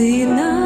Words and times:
ты 0.00 0.24
на 0.24 0.59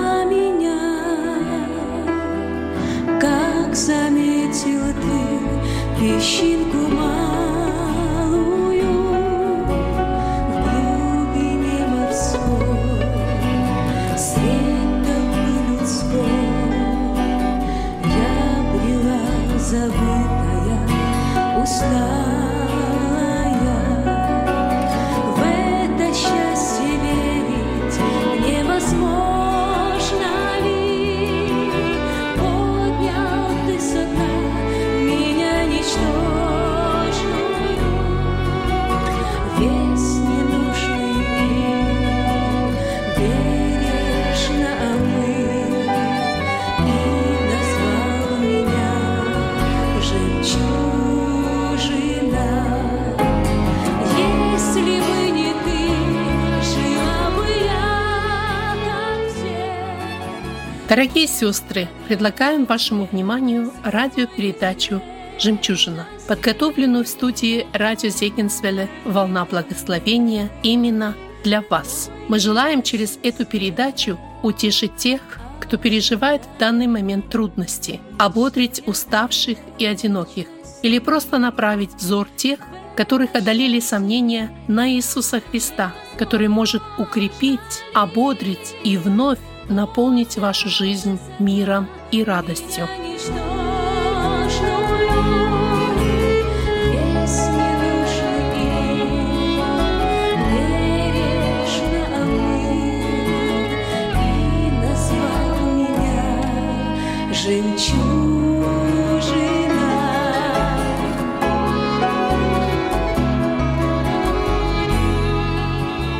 Дорогие 60.94 61.26
сестры, 61.26 61.88
предлагаем 62.06 62.66
вашему 62.66 63.08
вниманию 63.10 63.72
радиопередачу 63.82 65.02
«Жемчужина», 65.40 66.06
подготовленную 66.28 67.04
в 67.04 67.08
студии 67.08 67.66
радио 67.72 68.10
Зегенсвелле 68.10 68.88
«Волна 69.04 69.44
благословения» 69.44 70.48
именно 70.62 71.16
для 71.42 71.64
вас. 71.68 72.10
Мы 72.28 72.38
желаем 72.38 72.80
через 72.80 73.18
эту 73.24 73.44
передачу 73.44 74.20
утешить 74.44 74.94
тех, 74.94 75.20
кто 75.58 75.78
переживает 75.78 76.42
в 76.42 76.58
данный 76.60 76.86
момент 76.86 77.28
трудности, 77.28 78.00
ободрить 78.16 78.80
уставших 78.86 79.58
и 79.78 79.86
одиноких, 79.86 80.46
или 80.82 81.00
просто 81.00 81.38
направить 81.38 81.92
взор 81.94 82.28
тех, 82.36 82.60
которых 82.94 83.34
одолели 83.34 83.80
сомнения 83.80 84.56
на 84.68 84.88
Иисуса 84.88 85.40
Христа, 85.40 85.92
который 86.18 86.46
может 86.46 86.84
укрепить, 86.98 87.82
ободрить 87.94 88.76
и 88.84 88.96
вновь 88.96 89.40
наполнить 89.68 90.36
вашу 90.36 90.68
жизнь 90.68 91.18
миром 91.38 91.88
и 92.10 92.22
радостью. 92.24 92.88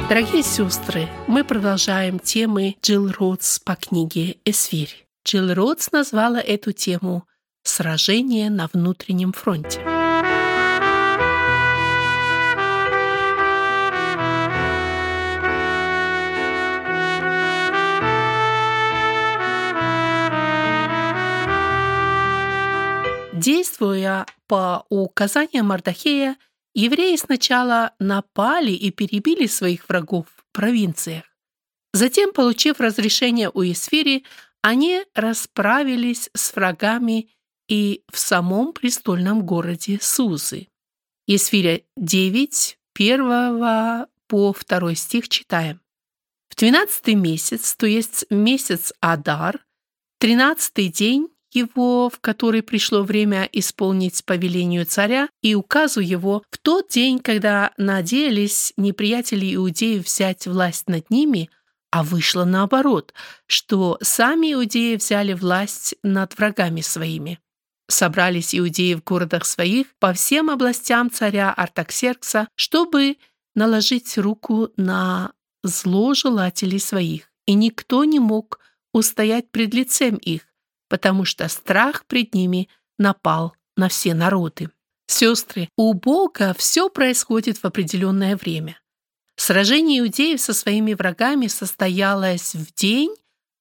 Дорогие 0.07 0.43
сестры, 0.43 1.09
мы 1.27 1.45
продолжаем 1.45 2.19
темы 2.19 2.77
Джилл 2.83 3.11
Ротс 3.19 3.59
по 3.59 3.75
книге 3.75 4.37
«Эсфирь». 4.45 5.07
Джилл 5.27 5.55
Ротс 5.55 5.93
назвала 5.93 6.41
эту 6.41 6.73
тему 6.73 7.27
«Сражение 7.63 8.51
на 8.51 8.69
внутреннем 8.71 9.33
фронте». 9.33 9.81
Действуя 23.33 24.27
по 24.47 24.85
указаниям 24.91 25.67
Мардахея, 25.69 26.37
евреи 26.75 27.17
сначала 27.17 27.93
напали 27.99 28.73
и 28.73 28.91
перебили 28.91 29.47
своих 29.47 29.89
врагов 29.89 30.27
в 30.37 30.45
провинциях. 30.53 31.25
Затем, 31.93 32.33
получив 32.33 32.81
разрешение 32.81 33.51
у 33.53 33.63
Исфири, 33.63 34.25
они 34.63 35.05
расправились 35.15 36.31
с 36.35 36.55
врагами 36.57 37.31
и 37.69 38.03
в 38.11 38.19
самом 38.19 38.73
престольном 38.73 39.47
городе 39.47 39.99
Сузы. 40.01 40.69
Исфиря 41.27 41.83
9, 41.97 42.79
1 42.95 44.07
по 44.27 44.57
2 44.69 44.95
стих 44.95 45.29
читаем. 45.29 45.81
В 46.49 46.57
12 46.57 47.09
месяц, 47.15 47.75
то 47.77 47.87
есть 47.87 48.27
месяц 48.31 48.93
Адар, 49.01 49.65
13 50.19 50.93
день 50.93 51.29
его, 51.55 52.11
в 52.11 52.21
который 52.21 52.63
пришло 52.63 53.03
время 53.03 53.49
исполнить 53.53 54.25
повелению 54.25 54.87
царя 54.87 55.29
и 55.43 55.55
указу 55.55 56.01
его, 56.01 56.43
в 56.51 56.59
тот 56.59 56.89
день, 56.89 57.19
когда 57.19 57.73
надеялись 57.77 58.73
неприятели 58.77 59.55
иудеев 59.55 60.05
взять 60.05 60.47
власть 60.47 60.89
над 60.89 61.11
ними, 61.11 61.51
а 61.91 62.03
вышло 62.03 62.45
наоборот, 62.45 63.15
что 63.47 63.99
сами 64.03 64.53
иудеи 64.53 64.97
взяли 64.97 65.33
власть 65.33 65.95
над 66.03 66.37
врагами 66.37 66.81
своими. 66.81 67.39
Собрались 67.89 68.55
иудеи 68.55 68.95
в 68.95 69.05
городах 69.05 69.45
своих 69.45 69.87
по 69.99 70.13
всем 70.13 70.51
областям 70.51 71.11
царя 71.11 71.53
Артаксеркса, 71.53 72.49
чтобы 72.57 73.19
наложить 73.55 74.19
руку 74.19 74.71
на 74.77 75.33
зложелателей 75.63 76.81
своих, 76.81 77.31
и 77.47 77.55
никто 77.55 78.05
не 78.05 78.19
мог 78.19 78.59
устоять 78.93 79.51
пред 79.51 79.75
лицем 79.75 80.17
их, 80.17 80.43
потому 80.95 81.25
что 81.25 81.49
страх 81.49 82.05
пред 82.07 82.35
ними 82.35 82.69
напал 82.99 83.57
на 83.77 83.89
все 83.89 84.15
народы. 84.15 84.71
Сестры, 85.09 85.69
у 85.77 85.93
Бога 85.93 86.55
все 86.57 86.89
происходит 86.89 87.59
в 87.59 87.65
определенное 87.65 88.37
время. 88.37 88.79
Сражение 89.35 89.99
иудеев 89.99 90.41
со 90.41 90.55
своими 90.55 90.95
врагами 90.95 91.49
состоялось 91.49 92.55
в 92.55 92.73
день, 92.75 93.13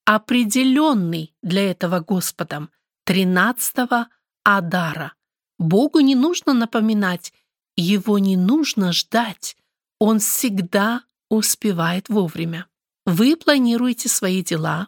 определенный 0.06 1.34
для 1.42 1.72
этого 1.72 2.02
Господом, 2.02 2.70
13-го 3.08 4.06
Адара. 4.44 5.16
Богу 5.58 6.02
не 6.02 6.14
нужно 6.14 6.54
напоминать, 6.54 7.34
его 7.76 8.20
не 8.20 8.38
нужно 8.38 8.94
ждать, 8.94 9.58
он 9.98 10.20
всегда 10.20 11.02
успевает 11.32 12.10
вовремя. 12.10 12.68
Вы 13.08 13.36
планируете 13.38 14.08
свои 14.08 14.44
дела, 14.44 14.88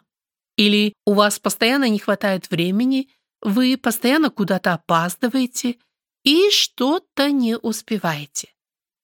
или 0.56 0.94
у 1.04 1.14
вас 1.14 1.38
постоянно 1.38 1.88
не 1.88 1.98
хватает 1.98 2.50
времени, 2.50 3.08
вы 3.42 3.76
постоянно 3.76 4.30
куда-то 4.30 4.74
опаздываете 4.74 5.76
и 6.24 6.50
что-то 6.50 7.30
не 7.30 7.56
успеваете. 7.56 8.52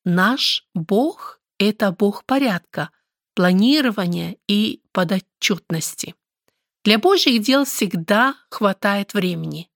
Наш 0.05 0.67
Бог— 0.75 1.41
это 1.59 1.93
Бог 1.93 2.25
порядка, 2.25 2.91
планирования 3.35 4.37
и 4.49 4.83
подотчетности. 4.93 6.15
Для 6.85 6.99
Божьих 6.99 7.41
дел 7.43 7.65
всегда 7.65 8.35
хватает 8.51 9.15
времени. 9.15 9.71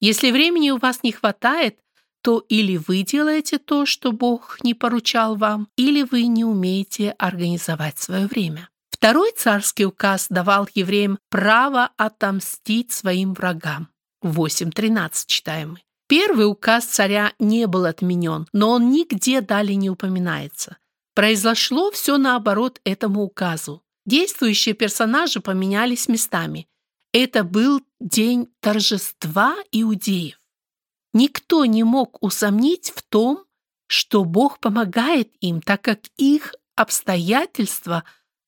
Если 0.00 0.30
времени 0.30 0.70
у 0.70 0.78
вас 0.78 1.02
не 1.02 1.12
хватает, 1.12 1.78
то 2.22 2.44
или 2.50 2.76
вы 2.76 3.02
делаете 3.02 3.58
то, 3.58 3.86
что 3.86 4.12
Бог 4.12 4.58
не 4.62 4.74
поручал 4.74 5.36
вам, 5.36 5.68
или 5.76 6.02
вы 6.02 6.26
не 6.26 6.44
умеете 6.44 7.12
организовать 7.12 7.98
свое 7.98 8.26
время. 8.26 8.68
Второй 9.00 9.32
царский 9.34 9.86
указ 9.86 10.26
давал 10.28 10.68
евреям 10.74 11.18
право 11.30 11.90
отомстить 11.96 12.92
своим 12.92 13.32
врагам. 13.32 13.88
8.13 14.22 15.24
читаем 15.26 15.70
мы. 15.70 15.82
Первый 16.06 16.44
указ 16.44 16.84
царя 16.84 17.32
не 17.38 17.66
был 17.66 17.86
отменен, 17.86 18.46
но 18.52 18.72
он 18.72 18.90
нигде 18.90 19.40
далее 19.40 19.76
не 19.76 19.88
упоминается. 19.88 20.76
Произошло 21.14 21.90
все 21.90 22.18
наоборот 22.18 22.78
этому 22.84 23.22
указу. 23.22 23.82
Действующие 24.04 24.74
персонажи 24.74 25.40
поменялись 25.40 26.06
местами. 26.06 26.68
Это 27.14 27.42
был 27.42 27.80
день 28.00 28.48
торжества 28.60 29.56
иудеев. 29.72 30.38
Никто 31.14 31.64
не 31.64 31.84
мог 31.84 32.22
усомнить 32.22 32.92
в 32.94 33.00
том, 33.00 33.46
что 33.86 34.24
Бог 34.24 34.58
помогает 34.58 35.32
им, 35.40 35.62
так 35.62 35.80
как 35.80 36.00
их 36.18 36.54
обстоятельства 36.76 38.04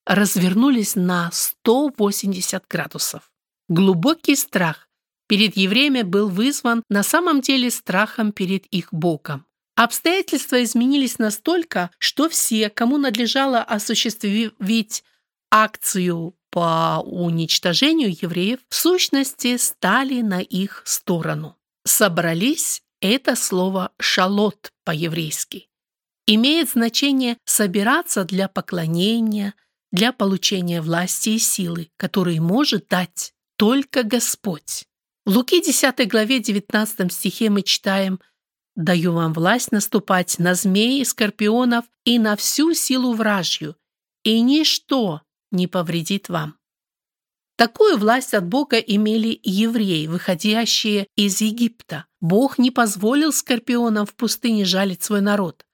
развернулись 0.06 0.96
на 0.96 1.30
180 1.32 2.64
градусов. 2.68 3.30
Глубокий 3.68 4.36
страх 4.36 4.88
перед 5.28 5.56
евреями 5.56 6.02
был 6.02 6.28
вызван 6.28 6.82
на 6.90 7.02
самом 7.02 7.40
деле 7.40 7.70
страхом 7.70 8.32
перед 8.32 8.66
их 8.66 8.92
Богом. 8.92 9.46
Обстоятельства 9.76 10.62
изменились 10.62 11.18
настолько, 11.18 11.90
что 11.98 12.28
все, 12.28 12.68
кому 12.68 12.98
надлежало 12.98 13.62
осуществить 13.62 15.04
акцию 15.50 16.34
по 16.50 17.02
уничтожению 17.04 18.10
евреев 18.10 18.60
в 18.68 18.74
сущности 18.74 19.56
стали 19.56 20.20
на 20.20 20.40
их 20.40 20.82
сторону. 20.84 21.56
Собрались– 21.84 22.82
это 23.00 23.34
слово 23.34 23.92
«шалот» 23.98 24.70
по-еврейски. 24.84 25.68
Имеет 26.26 26.70
значение 26.70 27.38
собираться 27.44 28.24
для 28.24 28.48
поклонения, 28.48 29.54
для 29.92 30.12
получения 30.12 30.80
власти 30.80 31.30
и 31.30 31.38
силы, 31.38 31.90
которые 31.96 32.40
может 32.40 32.88
дать 32.88 33.34
только 33.56 34.02
Господь. 34.02 34.86
В 35.24 35.36
Луки 35.36 35.62
10 35.62 36.08
главе 36.08 36.40
19 36.40 37.12
стихе 37.12 37.50
мы 37.50 37.62
читаем 37.62 38.18
«Даю 38.74 39.12
вам 39.12 39.34
власть 39.34 39.70
наступать 39.70 40.38
на 40.38 40.54
змеи 40.54 41.04
скорпионов 41.04 41.84
и 42.04 42.18
на 42.18 42.36
всю 42.36 42.72
силу 42.72 43.12
вражью, 43.12 43.76
и 44.24 44.40
ничто 44.40 45.20
не 45.52 45.66
повредит 45.66 46.28
вам». 46.28 46.56
Такую 47.56 47.98
власть 47.98 48.32
от 48.34 48.46
Бога 48.46 48.78
имели 48.78 49.38
евреи, 49.44 50.06
выходящие 50.06 51.06
из 51.16 51.40
Египта. 51.42 52.06
Бог 52.20 52.58
не 52.58 52.70
позволил 52.70 53.32
скорпионам 53.32 54.06
в 54.06 54.14
пустыне 54.14 54.64
жалить 54.64 55.02
свой 55.02 55.20
народ. 55.20 55.64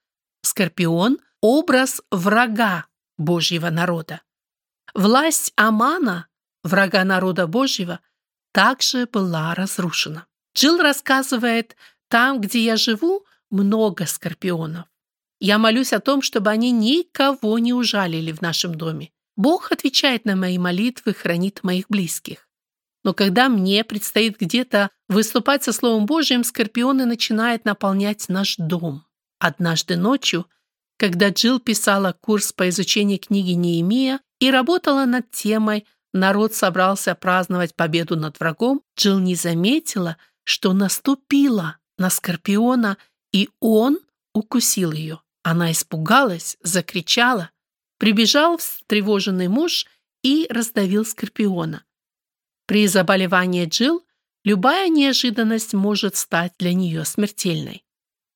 Скорпион– 0.43 1.19
образ 1.41 2.03
врага 2.11 2.88
Божьего 3.19 3.69
народа. 3.71 4.23
Власть 4.95 5.53
Амана, 5.57 6.29
врага 6.63 7.05
народа 7.05 7.47
Божьего, 7.47 8.01
также 8.53 9.07
была 9.07 9.55
разрушена. 9.55 10.27
Джилл 10.55 10.79
рассказывает, 10.79 11.77
там, 12.09 12.41
где 12.41 12.65
я 12.65 12.77
живу, 12.77 13.27
много 13.51 14.07
скорпионов. 14.07 14.87
Я 15.41 15.59
молюсь 15.59 15.93
о 15.93 16.01
том, 16.01 16.23
чтобы 16.23 16.51
они 16.51 16.73
никого 16.73 17.59
не 17.59 17.73
ужалили 17.73 18.33
в 18.33 18.41
нашем 18.41 18.75
доме. 18.75 19.13
Бог 19.37 19.71
отвечает 19.71 20.25
на 20.25 20.35
мои 20.35 20.59
молитвы, 20.59 21.15
хранит 21.15 21.63
моих 21.63 21.89
близких. 21.89 22.49
Но 23.05 23.15
когда 23.15 23.49
мне 23.49 23.85
предстоит 23.85 24.41
где-то 24.41 24.91
выступать 25.09 25.63
со 25.63 25.73
Словом 25.73 26.07
Божьим, 26.07 26.43
скорпионы 26.43 27.05
начинают 27.05 27.65
наполнять 27.65 28.29
наш 28.29 28.57
дом. 28.57 29.05
Однажды 29.39 29.97
ночью, 29.97 30.47
когда 30.99 31.31
Джилл 31.31 31.61
писала 31.61 32.13
курс 32.13 32.53
по 32.53 32.69
изучению 32.69 33.19
книги 33.19 33.53
Неемия 33.53 34.21
и 34.41 34.51
работала 34.51 35.05
над 35.07 35.31
темой 35.31 35.87
«Народ 36.13 36.55
собрался 36.55 37.15
праздновать 37.15 37.75
победу 37.75 38.17
над 38.17 38.39
врагом», 38.41 38.83
Джилл 38.99 39.21
не 39.21 39.37
заметила, 39.37 40.17
что 40.45 40.73
наступила 40.73 41.79
на 41.99 42.11
Скорпиона, 42.11 42.99
и 43.33 43.49
он 43.61 44.01
укусил 44.35 44.93
ее. 44.93 45.21
Она 45.43 45.71
испугалась, 45.73 46.57
закричала. 46.63 47.51
Прибежал 47.99 48.59
встревоженный 48.59 49.49
муж 49.49 49.87
и 50.23 50.47
раздавил 50.51 51.05
Скорпиона. 51.05 51.85
При 52.67 52.87
заболевании 52.87 53.67
Джилл 53.67 54.05
любая 54.45 54.89
неожиданность 54.89 55.75
может 55.75 56.17
стать 56.17 56.55
для 56.59 56.75
нее 56.75 57.05
смертельной. 57.05 57.85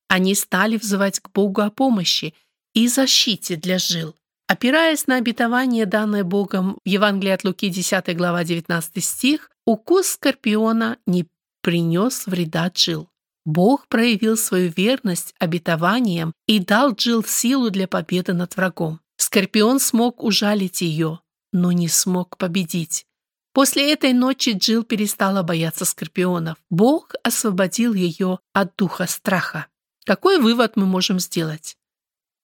Они 0.07 0.35
стали 0.35 0.77
взывать 0.77 1.19
к 1.19 1.31
Богу 1.31 1.61
о 1.61 1.71
помощи 1.71 2.33
и 2.73 2.87
защите 2.87 3.55
для 3.55 3.77
жил. 3.77 4.15
Опираясь 4.47 5.07
на 5.07 5.15
обетование, 5.15 5.85
данное 5.85 6.23
Богом 6.23 6.77
в 6.83 6.87
Евангелии 6.87 7.31
от 7.31 7.43
Луки, 7.43 7.69
10 7.69 8.15
глава, 8.15 8.43
19 8.43 9.03
стих, 9.03 9.49
укус 9.65 10.07
скорпиона 10.07 10.97
не 11.05 11.27
принес 11.61 12.27
вреда 12.27 12.67
Джил. 12.67 13.09
Бог 13.45 13.87
проявил 13.87 14.37
свою 14.37 14.71
верность 14.75 15.33
обетованиям 15.39 16.33
и 16.47 16.59
дал 16.59 16.93
Джил 16.93 17.23
силу 17.23 17.69
для 17.69 17.87
победы 17.87 18.33
над 18.33 18.55
врагом. 18.55 18.99
Скорпион 19.17 19.79
смог 19.79 20.23
ужалить 20.23 20.81
ее, 20.81 21.19
но 21.51 21.71
не 21.71 21.87
смог 21.87 22.37
победить. 22.37 23.05
После 23.53 23.93
этой 23.93 24.13
ночи 24.13 24.51
Джил 24.57 24.83
перестала 24.83 25.43
бояться 25.43 25.85
скорпионов. 25.85 26.57
Бог 26.69 27.13
освободил 27.23 27.93
ее 27.93 28.39
от 28.51 28.75
духа 28.75 29.07
страха. 29.07 29.67
Какой 30.05 30.39
вывод 30.39 30.75
мы 30.75 30.85
можем 30.85 31.19
сделать? 31.19 31.77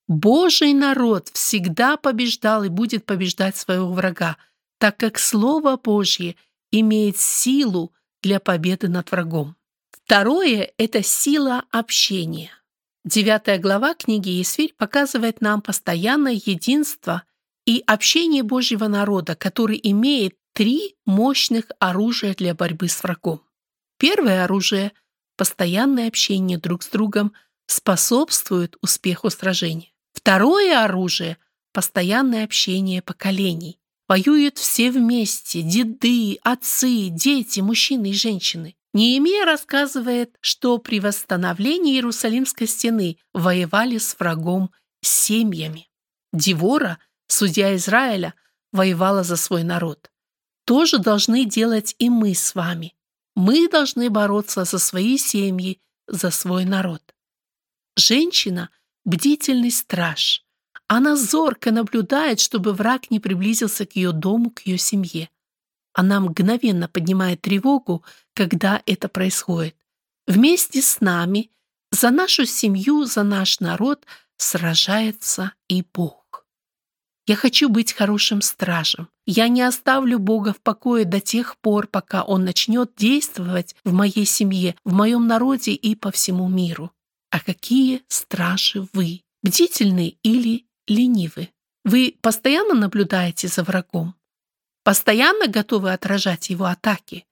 Божий 0.09 0.73
народ 0.73 1.29
всегда 1.33 1.95
побеждал 1.95 2.63
и 2.63 2.69
будет 2.69 3.05
побеждать 3.05 3.55
своего 3.55 3.93
врага, 3.93 4.37
так 4.79 4.97
как 4.97 5.19
Слово 5.19 5.77
Божье 5.77 6.35
имеет 6.71 7.17
силу 7.17 7.93
для 8.23 8.39
победы 8.39 8.87
над 8.87 9.11
врагом. 9.11 9.55
Второе– 9.91 10.71
это 10.79 11.03
сила 11.03 11.63
общения. 11.69 12.49
Девятая 13.05 13.59
глава 13.59 13.93
книги 13.93 14.29
Есфирь 14.29 14.73
показывает 14.75 15.41
нам 15.41 15.61
постоянное 15.61 16.41
единство 16.43 17.21
и 17.67 17.83
общение 17.85 18.41
Божьего 18.41 18.87
народа, 18.87 19.35
который 19.35 19.79
имеет 19.83 20.35
три 20.53 20.95
мощных 21.05 21.65
оружия 21.79 22.33
для 22.33 22.55
борьбы 22.55 22.89
с 22.89 23.03
врагом. 23.03 23.43
Первое 23.99 24.43
оружие– 24.43 24.91
постоянное 25.37 26.07
общение 26.07 26.57
друг 26.57 26.81
с 26.81 26.87
другом– 26.87 27.31
способствует 27.67 28.75
успеху 28.81 29.29
сражения. 29.29 29.91
Второе 30.13 30.83
оружие– 30.83 31.37
постоянное 31.73 32.43
общение 32.43 33.01
поколений. 33.01 33.79
Воюют 34.07 34.57
все 34.57 34.91
вместе– 34.91 35.61
деды, 35.63 36.39
отцы, 36.43 37.09
дети, 37.09 37.59
мужчины 37.59 38.09
и 38.09 38.13
женщины. 38.13 38.75
Неемия 38.93 39.45
рассказывает, 39.45 40.35
что 40.41 40.79
при 40.79 40.99
восстановлении 40.99 41.93
Иерусалимской 41.93 42.67
стены 42.67 43.17
воевали 43.33 43.99
с 43.99 44.17
врагом 44.19 44.71
семьями. 45.01 45.89
Девора, 46.33 46.97
судья 47.27 47.75
Израиля, 47.75 48.33
воевала 48.71 49.23
за 49.23 49.35
свой 49.35 49.63
народ. 49.63 50.09
То 50.65 50.85
же 50.85 50.97
должны 50.97 51.45
делать 51.45 51.95
и 51.99 52.09
мы 52.09 52.33
с 52.33 52.55
вами. 52.55 52.95
Мы 53.35 53.69
должны 53.69 54.09
бороться 54.09 54.65
за 54.65 54.79
свои 54.79 55.17
семьи, 55.17 55.79
за 56.07 56.31
свой 56.31 56.65
народ. 56.65 57.01
Женщина– 57.95 58.69
бдительный 59.09 59.71
страж. 59.71 60.45
Она 60.87 61.15
зорко 61.15 61.71
наблюдает, 61.71 62.39
чтобы 62.39 62.73
враг 62.73 63.11
не 63.11 63.19
приблизился 63.19 63.85
к 63.85 63.95
ее 63.95 64.11
дому, 64.11 64.51
к 64.51 64.61
ее 64.61 64.77
семье. 64.77 65.29
Она 65.93 66.19
мгновенно 66.19 66.87
поднимает 66.87 67.41
тревогу, 67.41 68.03
когда 68.33 68.81
это 68.85 69.09
происходит. 69.09 69.75
Вместе 70.27 70.81
с 70.81 71.01
нами, 71.01 71.49
за 71.91 72.11
нашу 72.11 72.45
семью, 72.45 73.05
за 73.05 73.23
наш 73.23 73.59
народ 73.59 74.05
сражается 74.37 75.53
и 75.67 75.83
Бог. 75.93 76.45
Я 77.25 77.35
хочу 77.35 77.69
быть 77.69 77.93
хорошим 77.93 78.41
стражем. 78.41 79.09
Я 79.25 79.47
не 79.47 79.61
оставлю 79.61 80.17
Бога 80.17 80.53
в 80.53 80.61
покое 80.61 81.05
до 81.05 81.19
тех 81.19 81.57
пор, 81.57 81.87
пока 81.87 82.23
Он 82.23 82.43
начнет 82.43 82.91
действовать 82.95 83.75
в 83.83 83.93
моей 83.93 84.25
семье, 84.25 84.75
в 84.83 84.93
моем 84.93 85.27
народе 85.27 85.73
и 85.73 85.95
по 85.95 86.11
всему 86.11 86.47
миру. 86.47 86.91
А 87.31 87.39
какие 87.39 88.03
стражи 88.07 88.87
вы? 88.93 89.21
Бдительны 89.43 90.17
или 90.23 90.65
ленивы? 90.87 91.49
Вы 91.85 92.15
постоянно 92.21 92.73
наблюдаете 92.73 93.47
за 93.47 93.63
врагом? 93.63 94.15
Постоянно 94.83 95.47
готовы 95.47 95.93
отражать 95.93 96.49
его 96.49 96.65
атаки? 96.65 97.25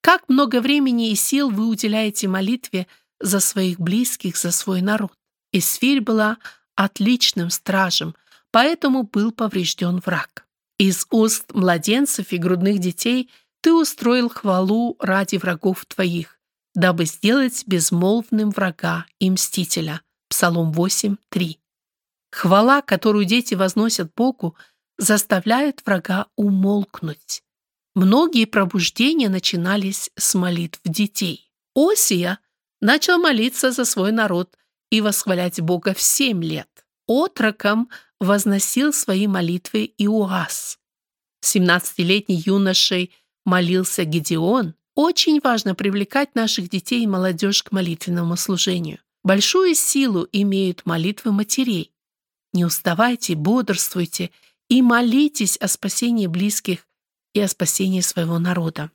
Как 0.00 0.28
много 0.28 0.60
времени 0.60 1.10
и 1.10 1.14
сил 1.14 1.50
вы 1.50 1.68
уделяете 1.68 2.28
молитве 2.28 2.86
за 3.20 3.40
своих 3.40 3.78
близких, 3.78 4.36
за 4.36 4.50
свой 4.50 4.80
народ? 4.80 5.12
Исфирь 5.52 6.00
была 6.00 6.38
отличным 6.74 7.50
стражем, 7.50 8.16
поэтому 8.50 9.02
был 9.02 9.30
поврежден 9.30 10.00
враг. 10.04 10.46
Из 10.78 11.06
уст 11.10 11.52
младенцев 11.52 12.32
и 12.32 12.38
грудных 12.38 12.80
детей 12.80 13.30
ты 13.60 13.72
устроил 13.72 14.28
хвалу 14.28 14.96
ради 14.98 15.36
врагов 15.36 15.84
твоих 15.86 16.40
дабы 16.74 17.04
сделать 17.04 17.64
безмолвным 17.66 18.50
врага 18.50 19.06
и 19.18 19.30
мстителя. 19.30 20.02
Псалом 20.28 20.72
8, 20.72 21.16
3. 21.28 21.60
Хвала, 22.30 22.80
которую 22.80 23.26
дети 23.26 23.54
возносят 23.54 24.14
Богу, 24.14 24.56
заставляет 24.96 25.82
врага 25.84 26.26
умолкнуть. 26.36 27.42
Многие 27.94 28.46
пробуждения 28.46 29.28
начинались 29.28 30.10
с 30.16 30.34
молитв 30.34 30.80
детей. 30.84 31.50
Осия 31.74 32.38
начал 32.80 33.18
молиться 33.18 33.70
за 33.70 33.84
свой 33.84 34.12
народ 34.12 34.56
и 34.90 35.00
восхвалять 35.00 35.60
Бога 35.60 35.92
в 35.92 36.00
семь 36.00 36.42
лет. 36.42 36.68
Отроком 37.06 37.90
возносил 38.20 38.92
свои 38.92 39.26
молитвы 39.26 39.92
Иоас. 39.98 40.78
Семнадцатилетний 41.40 42.42
юношей 42.46 43.12
молился 43.44 44.04
Гедеон, 44.04 44.74
очень 44.94 45.40
важно 45.40 45.74
привлекать 45.74 46.34
наших 46.34 46.68
детей 46.68 47.04
и 47.04 47.06
молодежь 47.06 47.62
к 47.62 47.72
молитвенному 47.72 48.36
служению. 48.36 48.98
Большую 49.24 49.74
силу 49.74 50.28
имеют 50.32 50.84
молитвы 50.84 51.32
матерей. 51.32 51.92
Не 52.52 52.64
уставайте, 52.64 53.34
бодрствуйте 53.34 54.30
и 54.68 54.82
молитесь 54.82 55.56
о 55.56 55.68
спасении 55.68 56.26
близких 56.26 56.86
и 57.34 57.40
о 57.40 57.48
спасении 57.48 58.00
своего 58.00 58.38
народа. 58.38 58.90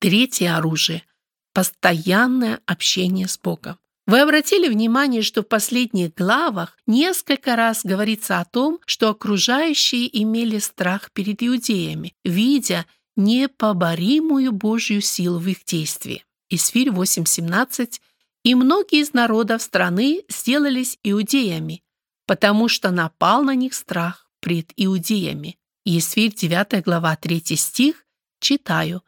Третье 0.00 0.56
оружие– 0.56 1.02
постоянное 1.52 2.60
общение 2.66 3.28
с 3.28 3.38
Богом. 3.38 3.78
Вы 4.06 4.20
обратили 4.20 4.68
внимание, 4.68 5.22
что 5.22 5.42
в 5.42 5.48
последних 5.48 6.14
главах 6.14 6.76
несколько 6.86 7.56
раз 7.56 7.80
говорится 7.84 8.40
о 8.40 8.44
том, 8.44 8.78
что 8.84 9.08
окружающие 9.08 10.08
имели 10.22 10.58
страх 10.58 11.10
перед 11.12 11.42
иудеями, 11.42 12.14
видя 12.22 12.84
непоборимую 13.16 14.52
Божью 14.52 15.00
силу 15.00 15.38
в 15.38 15.46
их 15.48 15.64
действии. 15.64 16.24
Исфирь 16.48 16.90
8.17 16.90 18.00
«И 18.42 18.54
многие 18.54 19.00
из 19.00 19.12
народов 19.12 19.62
страны 19.62 20.22
сделались 20.28 20.98
иудеями, 21.02 21.82
потому 22.26 22.68
что 22.68 22.90
напал 22.90 23.42
на 23.42 23.54
них 23.54 23.74
страх 23.74 24.28
пред 24.40 24.72
иудеями». 24.76 25.58
Исфирь 25.84 26.34
9 26.34 26.82
глава 26.84 27.16
3 27.16 27.56
стих 27.56 28.06
читаю 28.40 29.02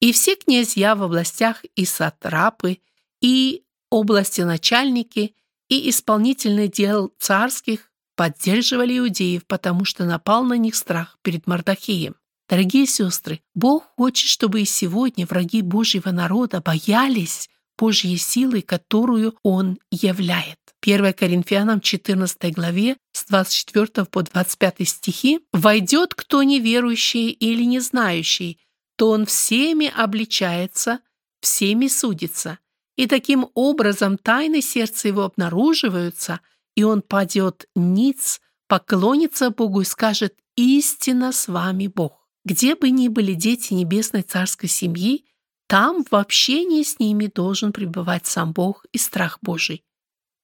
«И 0.00 0.12
все 0.12 0.36
князья 0.36 0.94
в 0.94 1.02
областях 1.02 1.64
и 1.74 1.84
сатрапы, 1.84 2.78
и 3.20 3.64
области 3.90 4.42
начальники, 4.42 5.34
и 5.68 5.90
исполнительный 5.90 6.68
дел 6.68 7.12
царских 7.18 7.90
поддерживали 8.16 8.98
иудеев, 8.98 9.46
потому 9.46 9.84
что 9.84 10.04
напал 10.04 10.44
на 10.44 10.56
них 10.56 10.74
страх 10.74 11.18
перед 11.22 11.46
Мардахеем. 11.46 12.16
Дорогие 12.48 12.86
сестры, 12.86 13.42
Бог 13.54 13.84
хочет, 13.96 14.28
чтобы 14.28 14.62
и 14.62 14.64
сегодня 14.64 15.26
враги 15.26 15.60
Божьего 15.60 16.10
народа 16.10 16.62
боялись 16.62 17.50
Божьей 17.76 18.16
силы, 18.16 18.62
которую 18.62 19.36
Он 19.42 19.78
являет. 19.90 20.58
1 20.80 21.12
Коринфянам 21.12 21.80
14 21.80 22.54
главе 22.54 22.96
с 23.12 23.26
24 23.26 24.06
по 24.06 24.22
25 24.22 24.88
стихи 24.88 25.40
«Войдет 25.52 26.14
кто 26.14 26.42
неверующий 26.42 27.30
или 27.30 27.64
не 27.64 27.80
знающий, 27.80 28.58
то 28.96 29.10
он 29.10 29.26
всеми 29.26 29.92
обличается, 29.94 31.00
всеми 31.40 31.88
судится, 31.88 32.58
и 32.96 33.06
таким 33.06 33.48
образом 33.54 34.16
тайны 34.16 34.62
сердца 34.62 35.08
его 35.08 35.22
обнаруживаются, 35.22 36.40
и 36.74 36.84
он 36.84 37.02
падет 37.02 37.68
ниц, 37.76 38.40
поклонится 38.68 39.50
Богу 39.50 39.82
и 39.82 39.84
скажет 39.84 40.34
«Истинно 40.56 41.32
с 41.32 41.48
вами 41.48 41.88
Бог». 41.88 42.17
Где 42.48 42.74
бы 42.74 42.88
ни 42.88 43.08
были 43.08 43.34
дети 43.34 43.74
небесной 43.74 44.22
царской 44.22 44.70
семьи, 44.70 45.26
там 45.66 46.02
в 46.10 46.14
общении 46.14 46.82
с 46.82 46.98
ними 46.98 47.26
должен 47.26 47.74
пребывать 47.74 48.26
сам 48.26 48.52
Бог 48.52 48.86
и 48.90 48.96
страх 48.96 49.38
Божий. 49.42 49.84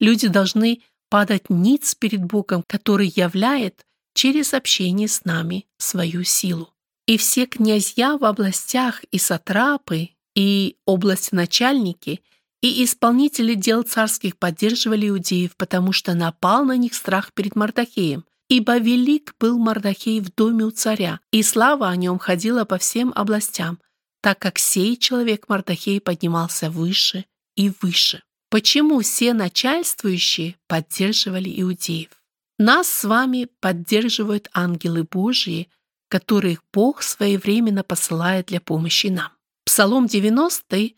Люди 0.01 0.29
должны 0.29 0.83
падать 1.09 1.49
ниц 1.49 1.95
перед 1.95 2.23
Богом, 2.23 2.63
который 2.67 3.11
являет 3.17 3.87
через 4.13 4.53
общение 4.53 5.09
с 5.09 5.25
нами 5.25 5.65
свою 5.79 6.25
силу. 6.25 6.75
И 7.07 7.17
все 7.17 7.47
князья 7.47 8.19
в 8.19 8.25
областях 8.27 9.03
и 9.11 9.17
сатрапы, 9.17 10.11
и 10.35 10.77
области 10.85 11.35
начальники, 11.35 12.21
и 12.61 12.85
исполнители 12.85 13.55
дел 13.55 13.83
царских 13.83 14.37
поддерживали 14.37 15.09
иудеев, 15.09 15.57
потому 15.57 15.93
что 15.93 16.13
напал 16.13 16.67
на 16.67 16.77
них 16.77 16.93
страх 16.93 17.33
перед 17.33 17.57
Мардахеем, 17.57 18.27
Ибо 18.49 18.79
велик 18.79 19.35
был 19.41 19.59
Мардахей 19.59 20.21
в 20.21 20.35
доме 20.35 20.65
у 20.65 20.71
царя, 20.71 21.21
и 21.31 21.43
слава 21.43 21.89
о 21.89 21.97
нем 21.97 22.19
ходила 22.19 22.65
по 22.65 22.79
всем 22.79 23.13
областям, 23.15 23.79
так 24.21 24.39
как 24.39 24.59
сей 24.59 24.97
человек 24.97 25.49
Мардахей 25.49 26.01
поднимался 26.01 26.71
выше 26.71 27.25
и 27.57 27.73
выше. 27.81 28.23
Почему 28.51 29.01
все 29.01 29.33
начальствующие 29.33 30.57
поддерживали 30.69 31.53
иудеев? 31.61 32.11
Нас 32.59 32.89
с 32.89 33.05
вами 33.05 33.49
поддерживают 33.61 34.49
ангелы 34.53 35.03
Божьи, 35.03 35.69
которых 36.09 36.63
Бог 36.73 37.03
своевременно 37.03 37.83
посылает 37.83 38.47
для 38.47 38.61
помощи 38.61 39.09
нам. 39.09 39.33
Псалом 39.65 40.07
90 40.07 40.93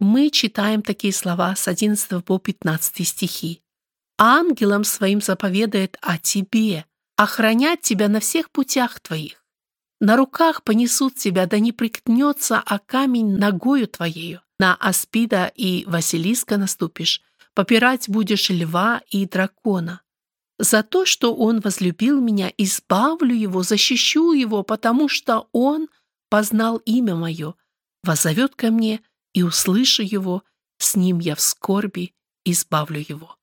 мы 0.00 0.30
читаем 0.30 0.82
такие 0.82 1.12
слова 1.12 1.56
с 1.56 1.66
11 1.66 2.22
по 2.24 2.38
15 2.38 3.08
стихи. 3.08 3.62
«Ангелам 4.18 4.84
своим 4.84 5.20
заповедает 5.20 5.96
о 6.02 6.18
тебе, 6.18 6.84
охранять 7.18 7.80
тебя 7.80 8.08
на 8.08 8.20
всех 8.20 8.50
путях 8.50 9.00
твоих. 9.00 9.44
На 10.00 10.16
руках 10.16 10.62
понесут 10.62 11.16
тебя, 11.16 11.46
да 11.46 11.58
не 11.58 11.72
прикнется, 11.72 12.62
а 12.64 12.78
камень 12.78 13.36
ногою 13.36 13.88
твоею. 13.88 14.40
На 14.60 14.76
аспида 14.76 15.50
и 15.56 15.84
Василиска 15.86 16.56
наступишь, 16.56 17.20
попирать 17.54 18.08
будешь 18.08 18.50
льва 18.50 19.02
и 19.10 19.26
дракона. 19.26 20.02
За 20.60 20.84
то, 20.84 21.04
что 21.04 21.34
он 21.34 21.58
возлюбил 21.58 22.20
меня, 22.20 22.52
избавлю 22.56 23.34
его, 23.34 23.64
защищу 23.64 24.32
его, 24.32 24.62
потому 24.62 25.08
что 25.08 25.48
он 25.50 25.88
познал 26.30 26.76
имя 26.78 27.16
мое, 27.16 27.54
возовет 28.04 28.54
ко 28.54 28.70
мне 28.70 29.00
и 29.34 29.42
услышу 29.42 30.04
его, 30.04 30.44
с 30.78 30.94
ним 30.94 31.18
я 31.18 31.34
в 31.34 31.40
скорби 31.40 32.14
избавлю 32.44 33.04
его. 33.08 33.36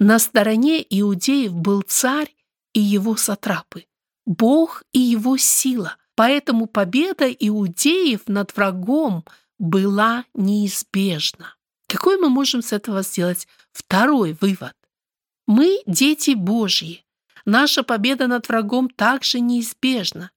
На 0.00 0.18
стороне 0.18 0.84
иудеев 0.90 1.52
был 1.52 1.82
царь 1.82 2.34
и 2.72 2.80
его 2.80 3.16
сатрапы, 3.16 3.86
Бог 4.26 4.84
и 4.92 4.98
его 4.98 5.36
сила, 5.36 5.96
поэтому 6.14 6.66
победа 6.66 7.28
иудеев 7.30 8.20
над 8.26 8.56
врагом 8.56 9.24
была 9.58 10.24
неизбежна. 10.34 11.54
Какой 11.88 12.18
мы 12.18 12.28
можем 12.28 12.62
с 12.62 12.72
этого 12.72 13.02
сделать 13.02 13.46
второй 13.72 14.36
вывод? 14.40 14.74
Мы 15.46 15.82
дети 15.86 16.34
Божьи. 16.34 17.04
Наша 17.44 17.82
победа 17.82 18.28
над 18.28 18.48
врагом 18.48 18.88
также 18.88 19.40
неизбежна. 19.40 20.30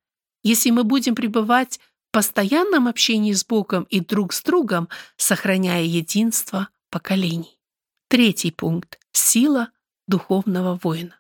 Если 0.44 0.72
мы 0.72 0.84
будем 0.84 1.16
пребывать 1.16 1.80
в 2.10 2.12
постоянном 2.12 2.88
общении 2.88 3.34
с 3.34 3.46
Богом 3.46 3.84
и 3.84 4.00
друг 4.00 4.34
с 4.34 4.42
другом, 4.42 4.90
сохраняя 5.16 5.84
единство 5.84 6.70
поколений. 6.90 7.60
Третий 8.08 8.52
пункт. 8.52 9.00
Сила 9.12 9.70
духовного 10.08 10.80
воина. 10.82 11.20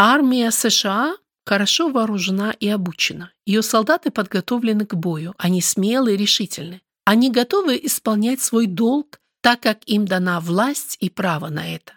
Армия 0.00 0.52
США 0.52 1.16
хорошо 1.44 1.88
вооружена 1.88 2.52
и 2.52 2.68
обучена. 2.68 3.32
Ее 3.44 3.62
солдаты 3.62 4.12
подготовлены 4.12 4.86
к 4.86 4.94
бою, 4.94 5.34
они 5.38 5.60
смелы 5.60 6.14
и 6.14 6.16
решительны. 6.16 6.82
Они 7.04 7.32
готовы 7.32 7.80
исполнять 7.82 8.40
свой 8.40 8.66
долг, 8.66 9.18
так 9.40 9.60
как 9.60 9.80
им 9.86 10.06
дана 10.06 10.38
власть 10.40 10.96
и 11.00 11.10
право 11.10 11.48
на 11.48 11.74
это. 11.74 11.94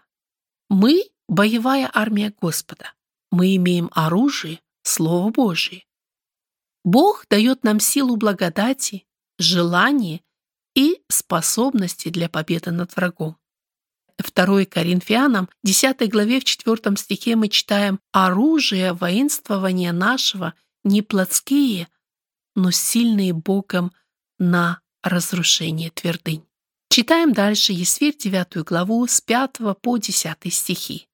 Мы– 0.68 1.04
боевая 1.30 1.92
армия 1.94 2.34
Господа. 2.42 2.94
Мы 3.30 3.56
имеем 3.58 3.92
оружие, 3.94 4.62
Слово 4.84 5.30
Божие. 5.30 5.86
Бог 6.84 7.26
дает 7.30 7.64
нам 7.64 7.80
силу 7.80 8.16
благодати, 8.16 9.06
желание 9.38 10.22
и 10.76 11.04
способности 11.08 12.10
для 12.10 12.30
победы 12.30 12.72
над 12.72 12.96
врагом. 12.96 13.38
2 14.30 14.66
Коринфянам, 14.66 15.50
10 15.64 16.10
главе 16.10 16.40
в 16.40 16.44
4 16.44 16.96
стихе 16.98 17.36
мы 17.36 17.48
читаем 17.48 18.00
«Оружие 18.12 18.94
воинствования 18.94 19.92
нашего 19.92 20.54
не 20.84 21.02
плотские, 21.02 21.88
но 22.56 22.72
сильные 22.72 23.34
Богом 23.34 23.92
на 24.38 24.82
разрушение 25.04 25.90
твердынь». 25.90 26.46
Читаем 26.90 27.32
дальше 27.34 27.72
Есфирь 27.72 28.18
9 28.18 28.66
главу 28.66 29.08
с 29.08 29.22
5 29.22 29.80
по 29.82 29.98
10 29.98 30.54
стихи. 30.54 31.08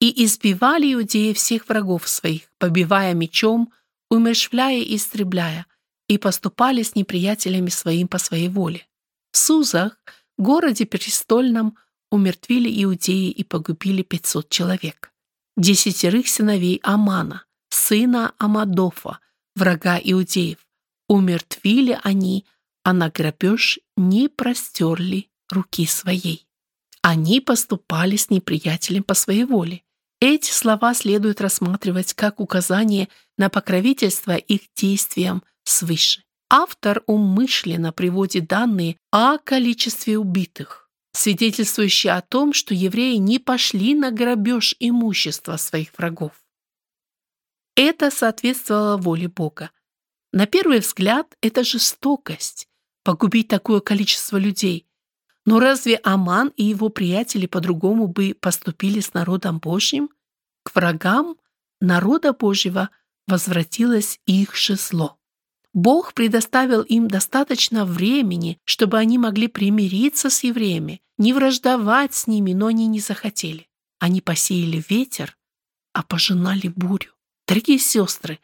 «И 0.00 0.24
избивали 0.24 0.92
иудеи 0.92 1.32
всех 1.32 1.68
врагов 1.68 2.06
своих, 2.06 2.50
побивая 2.58 3.14
мечом, 3.14 3.72
умершвляя 4.10 4.78
и 4.78 4.96
истребляя, 4.96 5.66
и 6.08 6.18
поступали 6.18 6.82
с 6.82 6.94
неприятелями 6.94 7.70
своим 7.70 8.08
по 8.08 8.18
своей 8.18 8.48
воле. 8.48 8.86
В 9.32 9.38
Сузах, 9.38 9.98
городе 10.38 10.86
престольном, 10.86 11.76
умертвили 12.10 12.82
иудеи 12.84 13.30
и 13.30 13.44
погубили 13.44 14.02
500 14.02 14.48
человек. 14.48 15.12
Десятерых 15.56 16.28
сыновей 16.28 16.80
Амана, 16.82 17.44
сына 17.70 18.34
Амадофа, 18.38 19.20
врага 19.54 19.98
иудеев, 20.02 20.58
умертвили 21.08 21.98
они, 22.02 22.44
а 22.84 22.92
на 22.92 23.10
грабеж 23.10 23.78
не 23.96 24.28
простерли 24.28 25.28
руки 25.50 25.86
своей. 25.86 26.46
Они 27.02 27.40
поступали 27.40 28.16
с 28.16 28.30
неприятелем 28.30 29.02
по 29.02 29.14
своей 29.14 29.44
воле. 29.44 29.82
Эти 30.20 30.50
слова 30.50 30.94
следует 30.94 31.40
рассматривать 31.40 32.14
как 32.14 32.40
указание 32.40 33.08
на 33.36 33.48
покровительство 33.48 34.36
их 34.36 34.62
действиям 34.74 35.42
свыше. 35.64 36.22
Автор 36.48 37.02
умышленно 37.06 37.92
приводит 37.92 38.46
данные 38.46 38.96
о 39.10 39.38
количестве 39.38 40.16
убитых, 40.16 40.85
свидетельствующие 41.16 42.12
о 42.12 42.20
том, 42.20 42.52
что 42.52 42.74
евреи 42.74 43.16
не 43.16 43.38
пошли 43.38 43.94
на 43.94 44.10
грабеж 44.10 44.76
имущества 44.78 45.56
своих 45.56 45.96
врагов. 45.96 46.32
Это 47.74 48.10
соответствовало 48.10 48.96
воле 48.96 49.28
Бога. 49.28 49.70
На 50.32 50.46
первый 50.46 50.80
взгляд, 50.80 51.34
это 51.40 51.64
жестокость– 51.64 52.68
погубить 53.04 53.48
такое 53.48 53.80
количество 53.80 54.36
людей. 54.36 54.86
Но 55.44 55.60
разве 55.60 55.96
Аман 56.02 56.52
и 56.56 56.64
его 56.64 56.88
приятели 56.88 57.46
по-другому 57.46 58.08
бы 58.08 58.36
поступили 58.38 59.00
с 59.00 59.14
народом 59.14 59.58
Божьим? 59.58 60.10
К 60.64 60.74
врагам 60.74 61.36
народа 61.80 62.32
Божьего 62.32 62.90
возвратилось 63.26 64.20
их 64.26 64.56
же 64.56 64.76
зло. 64.76 65.18
Бог 65.76 66.14
предоставил 66.14 66.80
им 66.80 67.06
достаточно 67.06 67.84
времени, 67.84 68.58
чтобы 68.64 68.96
они 68.96 69.18
могли 69.18 69.46
примириться 69.46 70.30
с 70.30 70.42
евреями, 70.42 71.02
не 71.18 71.34
враждовать 71.34 72.14
с 72.14 72.26
ними, 72.26 72.54
но 72.54 72.68
они 72.68 72.86
не 72.86 72.98
захотели. 72.98 73.68
Они 73.98 74.22
посеяли 74.22 74.82
ветер, 74.88 75.36
а 75.92 76.02
пожинали 76.02 76.68
бурю. 76.68 77.10
Дорогие 77.46 77.78
сестры, 77.78 78.38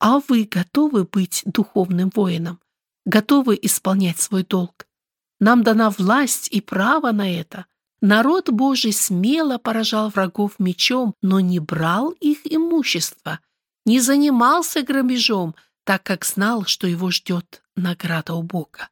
а 0.00 0.20
вы 0.28 0.48
готовы 0.50 1.04
быть 1.04 1.42
духовным 1.44 2.10
воином? 2.14 2.58
Готовы 3.04 3.58
исполнять 3.60 4.18
свой 4.18 4.42
долг? 4.42 4.86
Нам 5.40 5.62
дана 5.62 5.90
власть 5.90 6.48
и 6.50 6.62
право 6.62 7.12
на 7.12 7.30
это. 7.30 7.66
Народ 8.00 8.48
Божий 8.48 8.94
смело 8.94 9.58
поражал 9.58 10.08
врагов 10.08 10.58
мечом, 10.58 11.14
но 11.20 11.38
не 11.40 11.58
брал 11.58 12.12
их 12.12 12.50
имущество, 12.50 13.40
не 13.84 14.00
занимался 14.00 14.82
грабежом, 14.82 15.54
так 15.88 16.02
как 16.02 16.26
знал, 16.26 16.66
что 16.66 16.86
его 16.86 17.10
ждет 17.10 17.62
награда 17.74 18.34
у 18.34 18.42
Бога. 18.42 18.90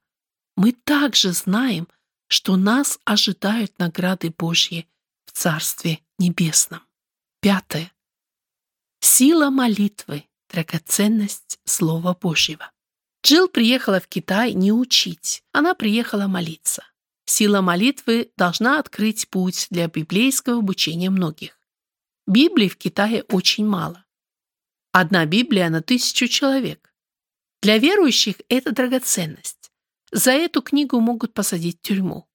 Мы 0.56 0.72
также 0.72 1.32
знаем, 1.32 1.88
что 2.26 2.56
нас 2.56 2.98
ожидают 3.04 3.78
награды 3.78 4.30
Божьи 4.30 4.88
в 5.26 5.32
Царстве 5.32 6.00
Небесном. 6.18 6.80
Пятое. 7.42 7.92
Сила 9.00 9.50
молитвы, 9.50 10.24
драгоценность 10.48 11.60
Слова 11.66 12.14
Божьего. 12.14 12.72
Джилл 13.22 13.48
приехала 13.48 14.00
в 14.00 14.08
Китай 14.08 14.54
не 14.54 14.72
учить, 14.72 15.44
она 15.52 15.74
приехала 15.74 16.28
молиться. 16.28 16.82
Сила 17.26 17.60
молитвы 17.60 18.30
должна 18.38 18.78
открыть 18.78 19.28
путь 19.28 19.66
для 19.68 19.86
библейского 19.88 20.60
обучения 20.60 21.10
многих. 21.10 21.60
Библии 22.26 22.68
в 22.70 22.78
Китае 22.78 23.22
очень 23.24 23.66
мало. 23.66 24.05
Одна 24.98 25.26
Библия 25.26 25.68
на 25.68 25.82
тысячу 25.82 26.26
человек. 26.26 26.90
Для 27.60 27.76
верующих 27.76 28.36
это 28.48 28.72
драгоценность. 28.72 29.70
За 30.10 30.30
эту 30.30 30.62
книгу 30.62 30.98
могут 31.00 31.34
посадить 31.34 31.80
в 31.80 31.82
тюрьму. 31.82 32.26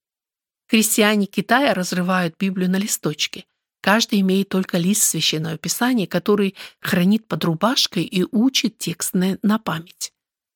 Христиане 0.68 1.26
Китая 1.26 1.74
разрывают 1.74 2.36
Библию 2.38 2.70
на 2.70 2.76
листочки. 2.76 3.46
Каждый 3.80 4.20
имеет 4.20 4.48
только 4.48 4.78
лист 4.78 5.02
священного 5.02 5.58
писания, 5.58 6.06
который 6.06 6.54
хранит 6.78 7.26
под 7.26 7.44
рубашкой 7.44 8.04
и 8.04 8.24
учит 8.30 8.78
текст 8.78 9.12
на, 9.12 9.40
на 9.42 9.58
память. 9.58 10.12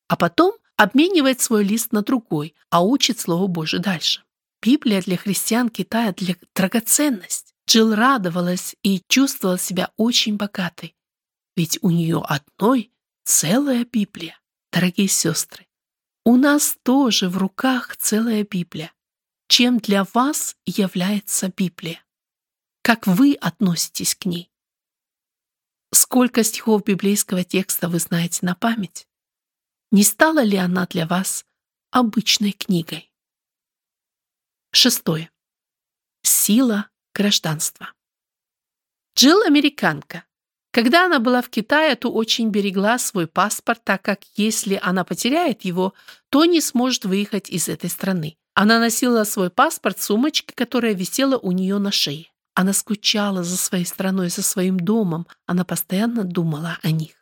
А 0.07 0.15
потом 0.15 0.53
обменивает 0.77 1.41
свой 1.41 1.65
лист 1.65 1.91
на 1.91 2.03
другой, 2.03 2.55
а 2.69 2.85
учит 2.85 3.19
Слово 3.19 3.47
Божие 3.47 3.81
дальше. 3.81 4.23
Библия 4.61 5.01
для 5.01 5.17
христиан 5.17 5.67
Китая 5.67 6.13
для 6.13 6.37
драгоценность. 6.55 7.53
Джилл 7.69 7.93
радовалась 7.95 8.77
и 8.81 9.03
чувствовала 9.09 9.59
себя 9.59 9.91
очень 9.97 10.37
богатой. 10.37 10.96
Ведь 11.57 11.79
у 11.81 11.89
нее 11.89 12.21
одной 12.23 12.93
целая 13.23 13.83
Библия. 13.83 14.39
Дорогие 14.71 15.07
сестры, 15.07 15.67
у 16.23 16.37
нас 16.37 16.77
тоже 16.83 17.29
в 17.29 17.37
руках 17.37 17.97
целая 17.97 18.43
Библия. 18.43 18.93
Чем 19.47 19.79
для 19.79 20.03
вас 20.13 20.55
является 20.65 21.49
Библия? 21.49 22.05
Как 22.83 23.07
вы 23.07 23.33
относитесь 23.33 24.13
к 24.13 24.25
ней? 24.25 24.51
Сколько 25.91 26.43
стихов 26.43 26.83
библейского 26.83 27.43
текста 27.43 27.89
вы 27.89 27.97
знаете 27.97 28.45
на 28.45 28.53
память? 28.53 29.07
Не 29.89 30.03
стала 30.03 30.43
ли 30.43 30.57
она 30.57 30.85
для 30.85 31.07
вас 31.07 31.43
обычной 31.89 32.51
книгой? 32.51 33.11
Шестое. 34.71 35.31
Сила 36.21 36.91
гражданства. 37.15 37.93
Джилл 39.15 39.41
американка. 39.41 40.26
Когда 40.77 41.05
она 41.05 41.17
была 41.17 41.41
в 41.41 41.49
Китае, 41.49 41.95
то 41.95 42.11
очень 42.11 42.51
берегла 42.51 42.99
свой 42.99 43.25
паспорт, 43.25 43.81
так 43.83 44.03
как 44.03 44.19
если 44.35 44.79
она 44.83 45.03
потеряет 45.03 45.65
его, 45.65 45.95
то 46.29 46.45
не 46.45 46.61
сможет 46.61 47.05
выехать 47.05 47.49
из 47.49 47.67
этой 47.67 47.89
страны. 47.89 48.37
Она 48.53 48.79
носила 48.79 49.23
свой 49.23 49.49
паспорт 49.49 49.97
в 49.97 50.03
сумочке, 50.03 50.53
которая 50.53 50.93
висела 50.93 51.35
у 51.39 51.51
нее 51.51 51.79
на 51.79 51.91
шее. 51.91 52.27
Она 52.53 52.73
скучала 52.73 53.43
за 53.43 53.57
своей 53.57 53.85
страной, 53.85 54.29
за 54.29 54.43
своим 54.43 54.79
домом. 54.79 55.25
Она 55.47 55.65
постоянно 55.65 56.23
думала 56.23 56.77
о 56.83 56.91
них. 56.91 57.15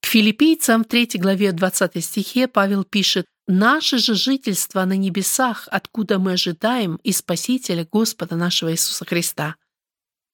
К 0.00 0.06
филиппийцам 0.06 0.84
в 0.84 0.86
3 0.86 1.18
главе 1.18 1.50
20 1.50 2.04
стихе 2.04 2.46
Павел 2.46 2.84
пишет 2.84 3.26
Наше 3.48 3.98
же 3.98 4.14
жительство 4.14 4.84
на 4.84 4.96
небесах, 4.96 5.66
откуда 5.72 6.20
мы 6.20 6.34
ожидаем 6.34 7.00
и 7.02 7.10
Спасителя 7.10 7.88
Господа 7.90 8.36
нашего 8.36 8.70
Иисуса 8.70 9.04
Христа. 9.04 9.56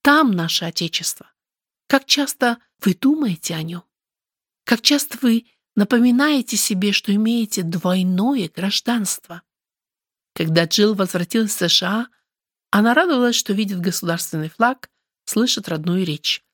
Там 0.03 0.33
наше 0.33 0.67
Отечество. 0.67 1.31
Как 1.91 2.05
часто 2.07 2.59
вы 2.85 2.95
думаете 2.95 3.55
о 3.55 3.63
нем? 3.63 3.83
Как 4.65 4.81
часто 4.81 5.19
вы 5.21 5.47
напоминаете 5.75 6.57
себе, 6.57 6.93
что 6.93 7.13
имеете 7.13 7.65
двойное 7.65 8.49
гражданство? 8.49 9.43
Когда 10.35 10.65
Джилл 10.65 10.95
возвратилась 10.95 11.51
в 11.51 11.69
США, 11.69 12.07
она 12.71 12.95
радовалась, 12.95 13.35
что 13.35 13.53
видит 13.53 13.81
государственный 13.81 14.49
флаг, 14.49 14.89
слышит 15.25 15.69
родную 15.69 16.07
речь. 16.07 16.45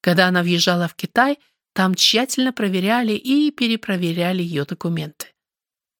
Когда 0.00 0.28
она 0.28 0.42
въезжала 0.42 0.86
в 0.86 0.94
Китай, 0.94 1.40
там 1.72 1.96
тщательно 1.96 2.52
проверяли 2.52 3.14
и 3.14 3.50
перепроверяли 3.50 4.42
ее 4.42 4.64
документы 4.64 5.34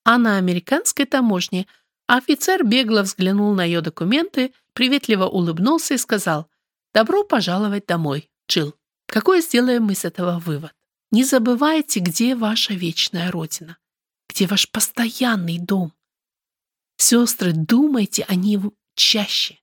а 0.05 0.19
на 0.19 0.37
американской 0.37 1.07
таможне 1.07 1.67
офицер 2.07 2.65
бегло 2.65 3.03
взглянул 3.03 3.55
на 3.55 3.65
ее 3.65 3.81
документы, 3.81 4.53
приветливо 4.75 5.25
улыбнулся 5.25 5.95
и 5.95 5.99
сказал 5.99 6.49
«Добро 6.93 7.25
пожаловать 7.25 7.87
домой, 7.87 8.31
Джилл. 8.49 8.75
Какой 9.07 9.41
сделаем 9.43 9.85
мы 9.85 9.95
с 9.95 10.05
этого 10.05 10.39
вывод? 10.39 10.75
Не 11.11 11.25
забывайте, 11.25 12.01
где 12.01 12.35
ваша 12.35 12.75
вечная 12.75 13.31
родина, 13.31 13.79
где 14.29 14.47
ваш 14.47 14.71
постоянный 14.71 15.59
дом. 15.59 15.93
Сестры, 16.97 17.53
думайте 17.53 18.25
о 18.25 18.35
ней 18.35 18.59
чаще. 18.97 19.59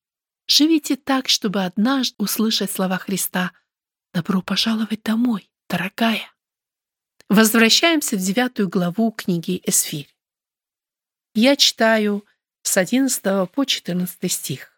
Живите 0.47 0.95
так, 0.95 1.29
чтобы 1.29 1.63
однажды 1.63 2.15
услышать 2.17 2.71
слова 2.71 2.97
Христа 2.97 3.51
«Добро 4.13 4.41
пожаловать 4.41 5.03
домой, 5.03 5.49
дорогая». 5.69 6.31
Возвращаемся 7.29 8.17
в 8.17 8.19
девятую 8.19 8.67
главу 8.67 9.11
книги 9.11 9.61
Эсфирь. 9.63 10.13
Я 11.33 11.55
читаю 11.55 12.25
с 12.61 12.75
11 12.75 13.49
по 13.51 13.65
14 13.65 14.31
стих. 14.31 14.70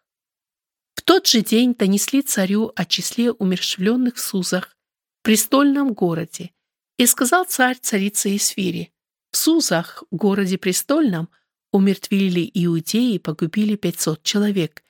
Тот 1.04 1.26
же 1.26 1.42
день 1.42 1.74
донесли 1.74 2.22
царю 2.22 2.72
о 2.74 2.84
числе 2.86 3.30
умерщвленных 3.30 4.16
в 4.16 4.20
Сузах, 4.20 4.76
престольном 5.22 5.92
городе, 5.92 6.50
и 6.96 7.06
сказал 7.06 7.44
царь 7.44 7.78
царице 7.80 8.34
Исфире, 8.36 8.90
в 9.30 9.36
Сузах, 9.36 10.04
городе 10.10 10.58
престольном, 10.58 11.28
умертвили 11.72 12.48
иудеи 12.54 13.14
и 13.14 13.18
погубили 13.18 13.76
500 13.76 14.22
человек, 14.22 14.82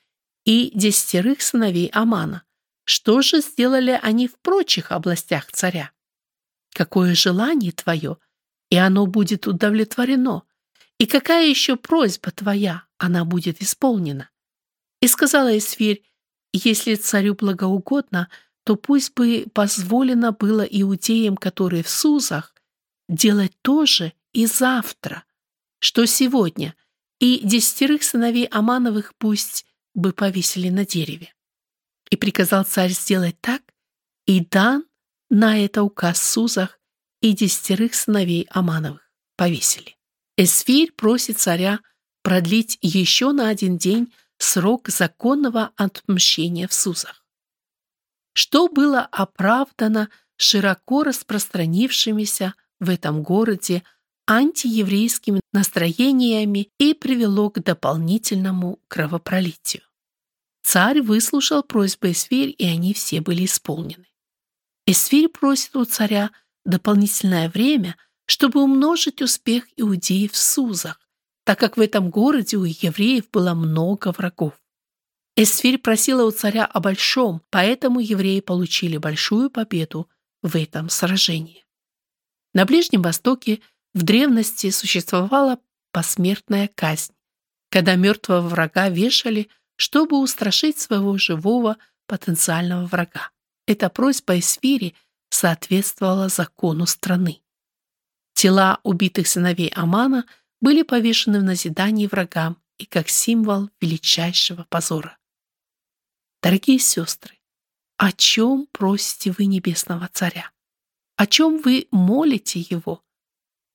и 0.44 0.70
десятерых 0.74 1.40
сыновей 1.40 1.88
Амана. 1.92 2.44
Что 2.84 3.22
же 3.22 3.40
сделали 3.40 3.98
они 4.02 4.28
в 4.28 4.38
прочих 4.38 4.92
областях 4.92 5.50
царя? 5.50 5.90
Какое 6.74 7.14
желание 7.14 7.72
твое, 7.72 8.18
и 8.68 8.76
оно 8.76 9.06
будет 9.06 9.46
удовлетворено, 9.46 10.42
и 10.98 11.06
какая 11.06 11.48
еще 11.48 11.76
просьба 11.76 12.30
твоя, 12.30 12.84
она 12.98 13.24
будет 13.24 13.62
исполнена? 13.62 14.28
И 15.04 15.06
сказала 15.06 15.58
Исфирь, 15.58 16.02
если 16.54 16.94
царю 16.94 17.34
благоугодно, 17.34 18.30
то 18.64 18.74
пусть 18.74 19.12
бы 19.12 19.44
позволено 19.52 20.32
было 20.32 20.62
иудеям, 20.62 21.36
которые 21.36 21.82
в 21.82 21.90
Сузах, 21.90 22.54
делать 23.06 23.52
то 23.60 23.84
же 23.84 24.14
и 24.32 24.46
завтра, 24.46 25.24
что 25.78 26.06
сегодня, 26.06 26.74
и 27.18 27.40
десятерых 27.44 28.02
сыновей 28.02 28.46
Амановых 28.46 29.14
пусть 29.18 29.66
бы 29.92 30.14
повесили 30.14 30.70
на 30.70 30.86
дереве. 30.86 31.34
И 32.08 32.16
приказал 32.16 32.64
царь 32.64 32.92
сделать 32.92 33.38
так, 33.42 33.60
и 34.24 34.40
дан 34.40 34.86
на 35.28 35.62
это 35.62 35.82
указ 35.82 36.22
Сузах, 36.22 36.80
и 37.20 37.34
десятерых 37.34 37.94
сыновей 37.94 38.46
Амановых 38.48 39.02
повесили. 39.36 39.98
Эсфирь 40.38 40.92
просит 40.92 41.38
царя 41.38 41.80
продлить 42.22 42.78
еще 42.80 43.32
на 43.32 43.50
один 43.50 43.76
день 43.76 44.10
срок 44.44 44.88
законного 44.88 45.72
отмщения 45.76 46.68
в 46.68 46.72
Сузах. 46.72 47.24
Что 48.32 48.68
было 48.68 49.00
оправдано 49.00 50.08
широко 50.36 51.04
распространившимися 51.04 52.54
в 52.80 52.90
этом 52.90 53.22
городе 53.22 53.82
антиеврейскими 54.26 55.40
настроениями 55.52 56.70
и 56.78 56.94
привело 56.94 57.50
к 57.50 57.60
дополнительному 57.62 58.80
кровопролитию. 58.88 59.82
Царь 60.62 61.02
выслушал 61.02 61.62
просьбы 61.62 62.12
Эсфирь, 62.12 62.54
и 62.56 62.64
они 62.64 62.94
все 62.94 63.20
были 63.20 63.44
исполнены. 63.44 64.06
Эсфирь 64.86 65.28
просит 65.28 65.76
у 65.76 65.84
царя 65.84 66.30
дополнительное 66.64 67.48
время– 67.48 67.96
чтобы 68.26 68.62
умножить 68.62 69.22
успех 69.22 69.64
иудеев 69.76 70.32
в 70.32 70.36
Сузах, 70.36 71.00
так 71.44 71.58
как 71.58 71.76
в 71.76 71.80
этом 71.80 72.10
городе 72.10 72.56
у 72.56 72.64
евреев 72.64 73.30
было 73.30 73.54
много 73.54 74.12
врагов. 74.12 74.54
Эсфирь 75.36 75.78
просила 75.78 76.24
у 76.24 76.30
царя 76.30 76.64
о 76.64 76.80
большом, 76.80 77.42
поэтому 77.50 78.00
евреи 78.00 78.40
получили 78.40 78.96
большую 78.96 79.50
победу 79.50 80.08
в 80.42 80.56
этом 80.56 80.88
сражении. 80.88 81.64
На 82.52 82.64
Ближнем 82.64 83.02
Востоке 83.02 83.60
В 83.94 84.02
древности 84.02 84.70
существовала 84.70 85.58
посмертная 85.92 86.68
казнь, 86.74 87.12
когда 87.70 87.94
мертвого 87.94 88.48
врага 88.48 88.88
вешали, 88.88 89.48
чтобы 89.76 90.20
устрашить 90.20 90.78
своего 90.78 91.16
живого 91.18 91.76
потенциального 92.06 92.86
врага. 92.86 93.30
Эта 93.66 93.88
просьба 93.88 94.38
Эсфири 94.38 94.94
соответствовала 95.30 96.28
закону 96.28 96.86
страны. 96.86 97.40
Тела 98.34 98.80
убитых 98.82 99.26
сыновей 99.26 99.68
Амана 99.74 100.26
были 100.60 100.82
повешены 100.82 101.40
в 101.40 101.44
назидании 101.44 102.06
врагам 102.06 102.58
и 102.78 102.86
как 102.86 103.08
символ 103.08 103.70
величайшего 103.80 104.66
позора. 104.68 105.18
Дорогие 106.42 106.78
сестры, 106.78 107.38
о 107.96 108.12
чем 108.12 108.66
просите 108.72 109.32
вы 109.32 109.46
Небесного 109.46 110.08
Царя? 110.12 110.50
О 111.16 111.26
чем 111.26 111.58
вы 111.58 111.86
молите 111.90 112.60
Его? 112.60 113.02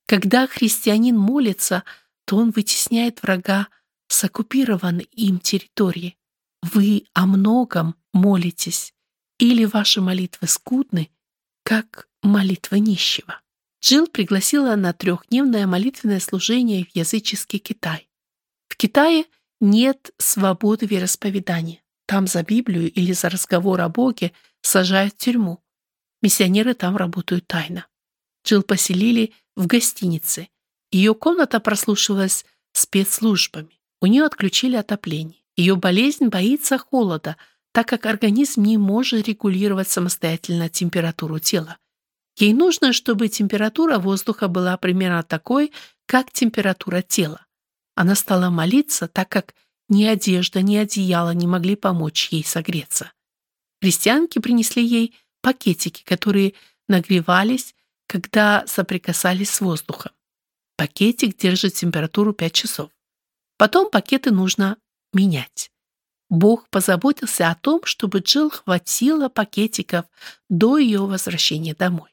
Когда 0.05 0.47
христианин 0.47 1.17
молится, 1.17 1.83
то 2.25 2.37
он 2.37 2.51
вытесняет 2.51 3.23
врага 3.23 3.69
с 4.07 4.23
оккупированной 4.23 5.05
им 5.11 5.39
территории. 5.39 6.17
Вы 6.61 7.05
о 7.13 7.25
многом 7.25 7.95
молитесь, 8.13 8.93
или 9.37 9.65
ваши 9.65 10.01
молитвы 10.01 10.47
скудны, 10.47 11.09
как 11.63 12.09
молитва 12.21 12.75
нищего. 12.75 13.41
Джилл 13.81 14.07
пригласила 14.07 14.75
на 14.75 14.93
трехдневное 14.93 15.65
молитвенное 15.65 16.19
служение 16.19 16.85
в 16.85 16.95
языческий 16.95 17.59
Китай. 17.59 18.09
В 18.67 18.75
Китае 18.75 19.25
нет 19.61 20.11
свободы 20.17 20.85
вероисповедания. 20.85 21.81
Там 22.05 22.27
за 22.27 22.43
Библию 22.43 22.91
или 22.91 23.13
за 23.13 23.29
разговор 23.29 23.79
о 23.81 23.89
Боге 23.89 24.33
сажают 24.61 25.13
в 25.13 25.17
тюрьму. 25.17 25.63
Миссионеры 26.21 26.73
там 26.73 26.97
работают 26.97 27.47
тайно. 27.47 27.87
Джилл 28.45 28.63
поселили 28.63 29.33
в 29.55 29.67
гостинице. 29.67 30.49
Ее 30.91 31.13
комната 31.13 31.59
прослушивалась 31.59 32.45
спецслужбами. 32.73 33.79
У 34.01 34.07
нее 34.07 34.25
отключили 34.25 34.75
отопление. 34.75 35.41
Ее 35.55 35.75
болезнь 35.75 36.27
боится 36.27 36.77
холода, 36.77 37.37
так 37.71 37.87
как 37.87 38.05
организм 38.05 38.63
не 38.63 38.77
может 38.77 39.27
регулировать 39.27 39.89
самостоятельно 39.89 40.69
температуру 40.69 41.39
тела. 41.39 41.77
Ей 42.39 42.53
нужно, 42.53 42.93
чтобы 42.93 43.27
температура 43.27 43.99
воздуха 43.99 44.47
была 44.47 44.77
примерно 44.77 45.23
такой, 45.23 45.73
как 46.05 46.31
температура 46.31 47.01
тела. 47.01 47.45
Она 47.95 48.15
стала 48.15 48.49
молиться, 48.49 49.09
так 49.09 49.27
как 49.27 49.53
ни 49.89 50.05
одежда, 50.05 50.61
ни 50.61 50.77
одеяло 50.77 51.31
не 51.33 51.47
могли 51.47 51.75
помочь 51.75 52.29
ей 52.31 52.45
согреться. 52.45 53.11
Христианки 53.81 54.39
принесли 54.39 54.85
ей 54.85 55.17
пакетики, 55.41 56.01
которые 56.05 56.53
нагревались, 56.87 57.75
когда 58.07 58.63
соприкасались 58.67 59.49
с 59.49 59.59
воздухом. 59.59 60.13
Пакетик 60.77 61.35
держит 61.35 61.73
температуру 61.73 62.31
5 62.31 62.53
часов. 62.53 62.89
Потом 63.57 63.89
пакеты 63.89 64.31
нужно 64.31 64.77
менять. 65.11 65.71
Бог 66.29 66.69
позаботился 66.69 67.49
о 67.49 67.55
том, 67.55 67.83
чтобы 67.83 68.19
Джилл 68.19 68.49
хватило 68.49 69.27
пакетиков 69.27 70.05
до 70.47 70.77
ее 70.77 71.05
возвращения 71.05 71.75
домой. 71.75 72.09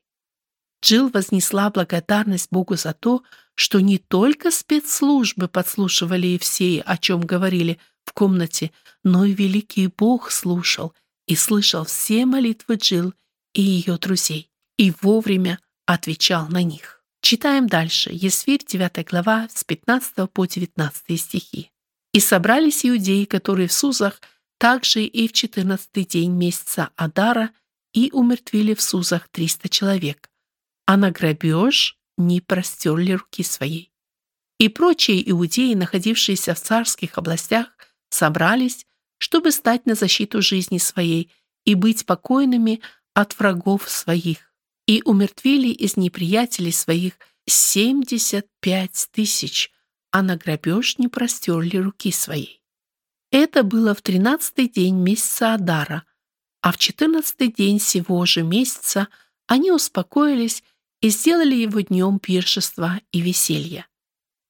Джилл 0.86 1.08
вознесла 1.08 1.68
благодарность 1.70 2.46
Богу 2.52 2.76
за 2.76 2.92
то, 2.92 3.24
что 3.56 3.80
не 3.80 3.98
только 3.98 4.52
спецслужбы 4.52 5.48
подслушивали 5.48 6.28
и 6.28 6.38
все, 6.38 6.80
о 6.86 6.96
чем 6.96 7.22
говорили 7.22 7.80
в 8.04 8.12
комнате, 8.12 8.70
но 9.02 9.24
и 9.24 9.32
великий 9.32 9.88
Бог 9.88 10.30
слушал 10.30 10.94
и 11.26 11.34
слышал 11.34 11.84
все 11.84 12.24
молитвы 12.24 12.76
Джилл 12.76 13.14
и 13.52 13.62
ее 13.62 13.98
друзей 13.98 14.48
и 14.78 14.92
вовремя 15.02 15.58
отвечал 15.86 16.46
на 16.46 16.62
них. 16.62 17.02
Читаем 17.20 17.66
дальше. 17.66 18.10
Есфирь, 18.12 18.64
9 18.64 19.04
глава, 19.10 19.48
с 19.52 19.64
15 19.64 20.30
по 20.30 20.46
19 20.46 21.20
стихи. 21.20 21.72
«И 22.12 22.20
собрались 22.20 22.86
иудеи, 22.86 23.24
которые 23.24 23.66
в 23.66 23.72
Сузах, 23.72 24.20
также 24.58 25.02
и 25.02 25.26
в 25.26 25.32
14 25.32 26.06
день 26.06 26.30
месяца 26.30 26.90
Адара, 26.94 27.50
и 27.92 28.10
умертвили 28.12 28.74
в 28.74 28.80
Сузах 28.80 29.28
300 29.30 29.68
человек, 29.68 30.30
а 30.86 30.96
на 30.96 31.10
грабеж 31.10 31.98
не 32.16 32.40
простерли 32.40 33.12
руки 33.12 33.42
своей. 33.42 33.92
И 34.58 34.68
прочие 34.68 35.30
иудеи, 35.30 35.74
находившиеся 35.74 36.54
в 36.54 36.60
царских 36.60 37.18
областях, 37.18 37.66
собрались, 38.08 38.86
чтобы 39.18 39.50
стать 39.52 39.84
на 39.86 39.94
защиту 39.94 40.40
жизни 40.40 40.78
своей 40.78 41.30
и 41.64 41.74
быть 41.74 42.06
покойными 42.06 42.80
от 43.12 43.38
врагов 43.38 43.88
своих, 43.90 44.52
и 44.86 45.02
умертвили 45.04 45.68
из 45.68 45.96
неприятелей 45.96 46.72
своих 46.72 47.14
семьдесят 47.46 48.46
пять 48.60 49.08
тысяч, 49.12 49.70
а 50.10 50.22
на 50.22 50.36
грабеж 50.36 50.98
не 50.98 51.08
простерли 51.08 51.76
руки 51.76 52.12
своей. 52.12 52.62
Это 53.30 53.62
было 53.64 53.94
в 53.94 54.02
тринадцатый 54.02 54.68
день 54.68 54.96
месяца 54.96 55.54
Адара, 55.54 56.04
а 56.62 56.72
в 56.72 56.78
четырнадцатый 56.78 57.48
день 57.48 57.80
сего 57.80 58.24
же 58.24 58.42
месяца 58.42 59.08
они 59.46 59.70
успокоились 59.70 60.62
и 61.00 61.10
сделали 61.10 61.54
его 61.54 61.80
днем 61.80 62.18
пиршества 62.18 63.00
и 63.12 63.20
веселья. 63.20 63.86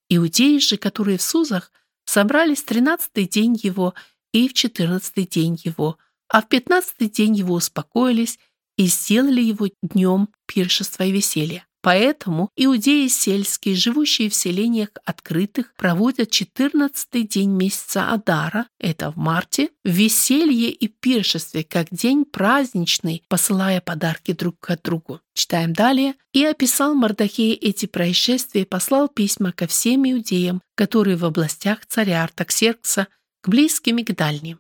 Иудеи 0.08 0.58
же, 0.58 0.76
которые 0.76 1.18
в 1.18 1.22
Сузах, 1.22 1.72
собрались 2.04 2.62
в 2.62 2.66
тринадцатый 2.66 3.26
день 3.26 3.58
его 3.60 3.94
и 4.32 4.48
в 4.48 4.54
четырнадцатый 4.54 5.26
день 5.26 5.58
его, 5.64 5.98
а 6.28 6.42
в 6.42 6.48
пятнадцатый 6.48 7.08
день 7.08 7.34
его 7.34 7.54
успокоились 7.54 8.38
и 8.76 8.86
сделали 8.86 9.42
его 9.42 9.68
днем 9.82 10.28
пиршества 10.46 11.04
и 11.04 11.12
веселья. 11.12 11.65
Поэтому 11.86 12.50
иудеи 12.56 13.06
сельские, 13.06 13.76
живущие 13.76 14.28
в 14.28 14.34
селениях 14.34 14.88
открытых, 15.04 15.72
проводят 15.76 16.30
14-й 16.30 17.22
день 17.22 17.52
месяца 17.52 18.10
Адара, 18.10 18.66
это 18.80 19.12
в 19.12 19.16
марте, 19.16 19.68
в 19.84 19.90
веселье 19.90 20.70
и 20.70 20.88
пиршестве, 20.88 21.62
как 21.62 21.86
день 21.92 22.24
праздничный, 22.24 23.22
посылая 23.28 23.80
подарки 23.80 24.32
друг 24.32 24.68
от 24.68 24.82
другу. 24.82 25.20
Читаем 25.32 25.74
далее. 25.74 26.16
«И 26.32 26.44
описал 26.44 26.92
Мардахей 26.94 27.54
эти 27.54 27.86
происшествия 27.86 28.62
и 28.62 28.64
послал 28.64 29.06
письма 29.06 29.52
ко 29.52 29.68
всем 29.68 30.10
иудеям, 30.10 30.62
которые 30.74 31.16
в 31.16 31.24
областях 31.24 31.86
царя 31.86 32.24
Артаксеркса, 32.24 33.06
к 33.42 33.48
близким 33.48 33.98
и 33.98 34.02
к 34.02 34.12
дальним, 34.12 34.58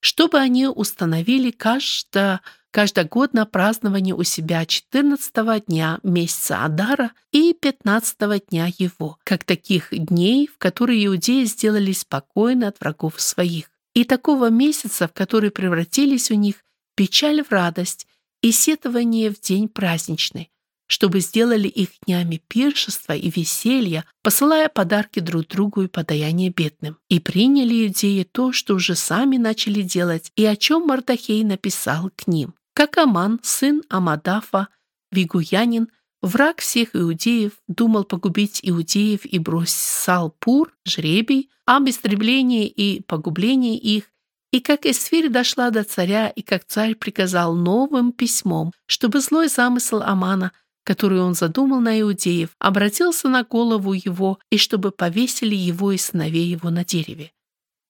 чтобы 0.00 0.38
они 0.38 0.68
установили 0.68 1.50
каждое 1.50 2.40
каждогодно 2.72 3.46
празднование 3.46 4.14
у 4.14 4.24
себя 4.24 4.66
14 4.66 5.66
дня 5.66 6.00
месяца 6.02 6.64
Адара 6.64 7.12
и 7.30 7.52
15 7.52 8.48
дня 8.48 8.68
его, 8.78 9.18
как 9.22 9.44
таких 9.44 9.88
дней, 9.92 10.48
в 10.48 10.58
которые 10.58 11.06
иудеи 11.06 11.44
сделали 11.44 11.92
спокойно 11.92 12.68
от 12.68 12.80
врагов 12.80 13.20
своих, 13.20 13.70
и 13.94 14.04
такого 14.04 14.48
месяца, 14.48 15.06
в 15.06 15.12
который 15.12 15.50
превратились 15.50 16.30
у 16.30 16.34
них 16.34 16.56
печаль 16.96 17.44
в 17.44 17.52
радость 17.52 18.06
и 18.40 18.50
сетование 18.52 19.30
в 19.30 19.38
день 19.38 19.68
праздничный, 19.68 20.50
чтобы 20.86 21.20
сделали 21.20 21.68
их 21.68 21.90
днями 22.06 22.42
пиршества 22.48 23.12
и 23.12 23.30
веселья, 23.30 24.06
посылая 24.22 24.70
подарки 24.70 25.20
друг 25.20 25.46
другу 25.46 25.82
и 25.82 25.88
подаяние 25.88 26.48
бедным. 26.48 26.96
И 27.10 27.20
приняли 27.20 27.86
иудеи 27.86 28.22
то, 28.24 28.52
что 28.52 28.74
уже 28.74 28.96
сами 28.96 29.36
начали 29.36 29.82
делать, 29.82 30.32
и 30.36 30.46
о 30.46 30.56
чем 30.56 30.86
Мардахей 30.86 31.44
написал 31.44 32.10
к 32.16 32.26
ним 32.26 32.54
как 32.74 32.98
Аман, 32.98 33.40
сын 33.42 33.82
Амадафа, 33.88 34.68
вигуянин, 35.10 35.88
враг 36.22 36.60
всех 36.60 36.94
иудеев, 36.94 37.52
думал 37.68 38.04
погубить 38.04 38.60
иудеев 38.62 39.24
и 39.24 39.38
бросал 39.38 40.34
пур, 40.38 40.74
жребий, 40.86 41.50
об 41.66 41.88
истреблении 41.88 42.66
и 42.66 43.02
погублении 43.02 43.78
их, 43.78 44.10
и 44.52 44.60
как 44.60 44.84
Эсфирь 44.84 45.30
дошла 45.30 45.70
до 45.70 45.82
царя, 45.84 46.28
и 46.28 46.42
как 46.42 46.64
царь 46.64 46.94
приказал 46.94 47.54
новым 47.54 48.12
письмом, 48.12 48.72
чтобы 48.86 49.20
злой 49.20 49.48
замысел 49.48 50.02
Амана, 50.02 50.52
который 50.84 51.20
он 51.20 51.34
задумал 51.34 51.80
на 51.80 51.98
иудеев, 52.00 52.50
обратился 52.58 53.28
на 53.28 53.44
голову 53.44 53.92
его, 53.92 54.38
и 54.50 54.58
чтобы 54.58 54.90
повесили 54.90 55.54
его 55.54 55.92
и 55.92 55.96
сыновей 55.96 56.46
его 56.46 56.70
на 56.70 56.84
дереве. 56.84 57.32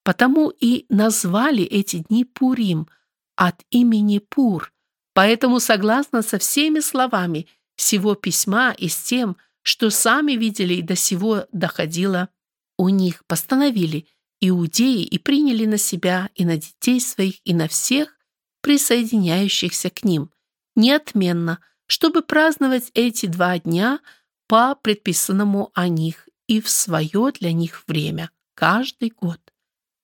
Потому 0.05 0.51
и 0.51 0.87
назвали 0.89 1.65
эти 1.65 2.05
дни 2.09 2.25
Пурим– 2.25 2.89
от 3.43 3.61
имени 3.71 4.21
Пур, 4.21 4.73
поэтому 5.15 5.59
согласно 5.59 6.23
со 6.23 6.39
всеми 6.39 6.79
словами 6.79 7.49
всего 7.75 8.15
письма 8.15 8.71
и 8.71 8.87
с 8.87 8.97
тем, 8.97 9.37
что 9.63 9.91
сами 9.91 10.35
видели 10.35 10.75
и 10.75 10.83
до 10.83 10.95
сего 10.95 11.47
доходило, 11.51 12.29
у 12.79 12.89
них 12.89 13.25
постановили 13.27 14.07
иудеи 14.41 15.03
и 15.03 15.19
приняли 15.19 15.65
на 15.65 15.77
себя 15.77 16.31
и 16.37 16.45
на 16.45 16.57
детей 16.57 17.01
своих 17.01 17.45
и 17.45 17.53
на 17.53 17.67
всех 17.67 18.17
присоединяющихся 18.61 19.91
к 19.91 20.05
ним, 20.05 20.31
неотменно, 20.77 21.59
чтобы 21.89 22.23
праздновать 22.23 22.93
эти 22.95 23.27
два 23.27 23.59
дня 23.59 23.99
по 24.47 24.77
предписанному 24.77 25.73
о 25.75 25.89
них 25.89 26.29
и 26.47 26.61
в 26.61 26.71
свое 26.71 27.33
для 27.33 27.53
них 27.53 27.83
время, 27.89 28.31
каждый 28.55 29.11
год. 29.11 29.41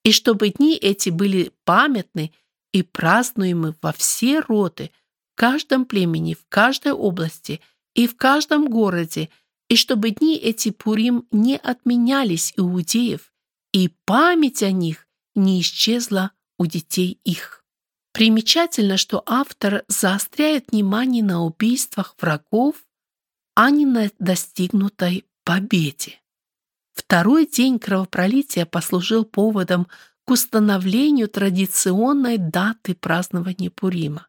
И 0.02 0.10
чтобы 0.10 0.48
дни 0.48 0.74
эти 0.74 1.10
были 1.10 1.52
памятны 1.62 2.32
и 2.72 2.82
празднуемы 2.82 3.74
во 3.82 3.92
все 3.92 4.40
роды, 4.40 4.90
в 5.32 5.38
каждом 5.38 5.84
племени, 5.84 6.34
в 6.34 6.46
каждой 6.48 6.92
области 6.92 7.60
и 7.94 8.06
в 8.06 8.16
каждом 8.16 8.68
городе, 8.68 9.30
и 9.68 9.76
чтобы 9.76 10.10
дни 10.10 10.36
эти 10.36 10.70
Пурим 10.70 11.26
не 11.30 11.56
отменялись 11.56 12.52
иудеев, 12.56 13.32
и 13.72 13.90
память 14.04 14.62
о 14.62 14.70
них 14.70 15.06
не 15.34 15.60
исчезла 15.60 16.32
у 16.58 16.66
детей 16.66 17.20
их. 17.24 17.64
Примечательно, 18.12 18.96
что 18.96 19.22
автор 19.26 19.84
заостряет 19.88 20.72
внимание 20.72 21.22
на 21.22 21.44
убийствах 21.44 22.16
врагов, 22.20 22.76
а 23.54 23.70
не 23.70 23.86
на 23.86 24.10
достигнутой 24.18 25.24
победе. 25.44 26.20
Второй 26.92 27.46
день 27.46 27.78
кровопролития 27.78 28.66
послужил 28.66 29.24
поводом 29.24 29.86
к 30.28 30.30
установлению 30.30 31.26
традиционной 31.26 32.36
даты 32.36 32.94
празднования 32.94 33.70
Пурима. 33.70 34.28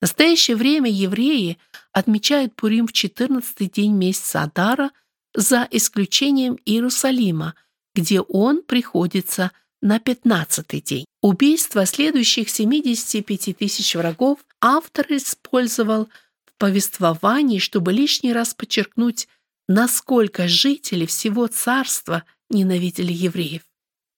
В 0.00 0.02
настоящее 0.02 0.56
время 0.56 0.90
евреи 0.90 1.58
отмечают 1.92 2.56
Пурим 2.56 2.88
в 2.88 2.92
14-й 2.92 3.70
день 3.70 3.92
месяца 3.92 4.42
Адара 4.42 4.90
за 5.32 5.68
исключением 5.70 6.58
Иерусалима, 6.64 7.54
где 7.94 8.22
он 8.22 8.64
приходится 8.64 9.52
на 9.80 9.98
15-й 9.98 10.80
день. 10.80 11.04
Убийство 11.22 11.86
следующих 11.86 12.50
75 12.50 13.56
тысяч 13.56 13.94
врагов 13.94 14.40
автор 14.60 15.06
использовал 15.10 16.08
в 16.44 16.58
повествовании, 16.58 17.60
чтобы 17.60 17.92
лишний 17.92 18.32
раз 18.32 18.52
подчеркнуть, 18.52 19.28
насколько 19.68 20.48
жители 20.48 21.06
всего 21.06 21.46
царства 21.46 22.24
ненавидели 22.50 23.12
евреев, 23.12 23.62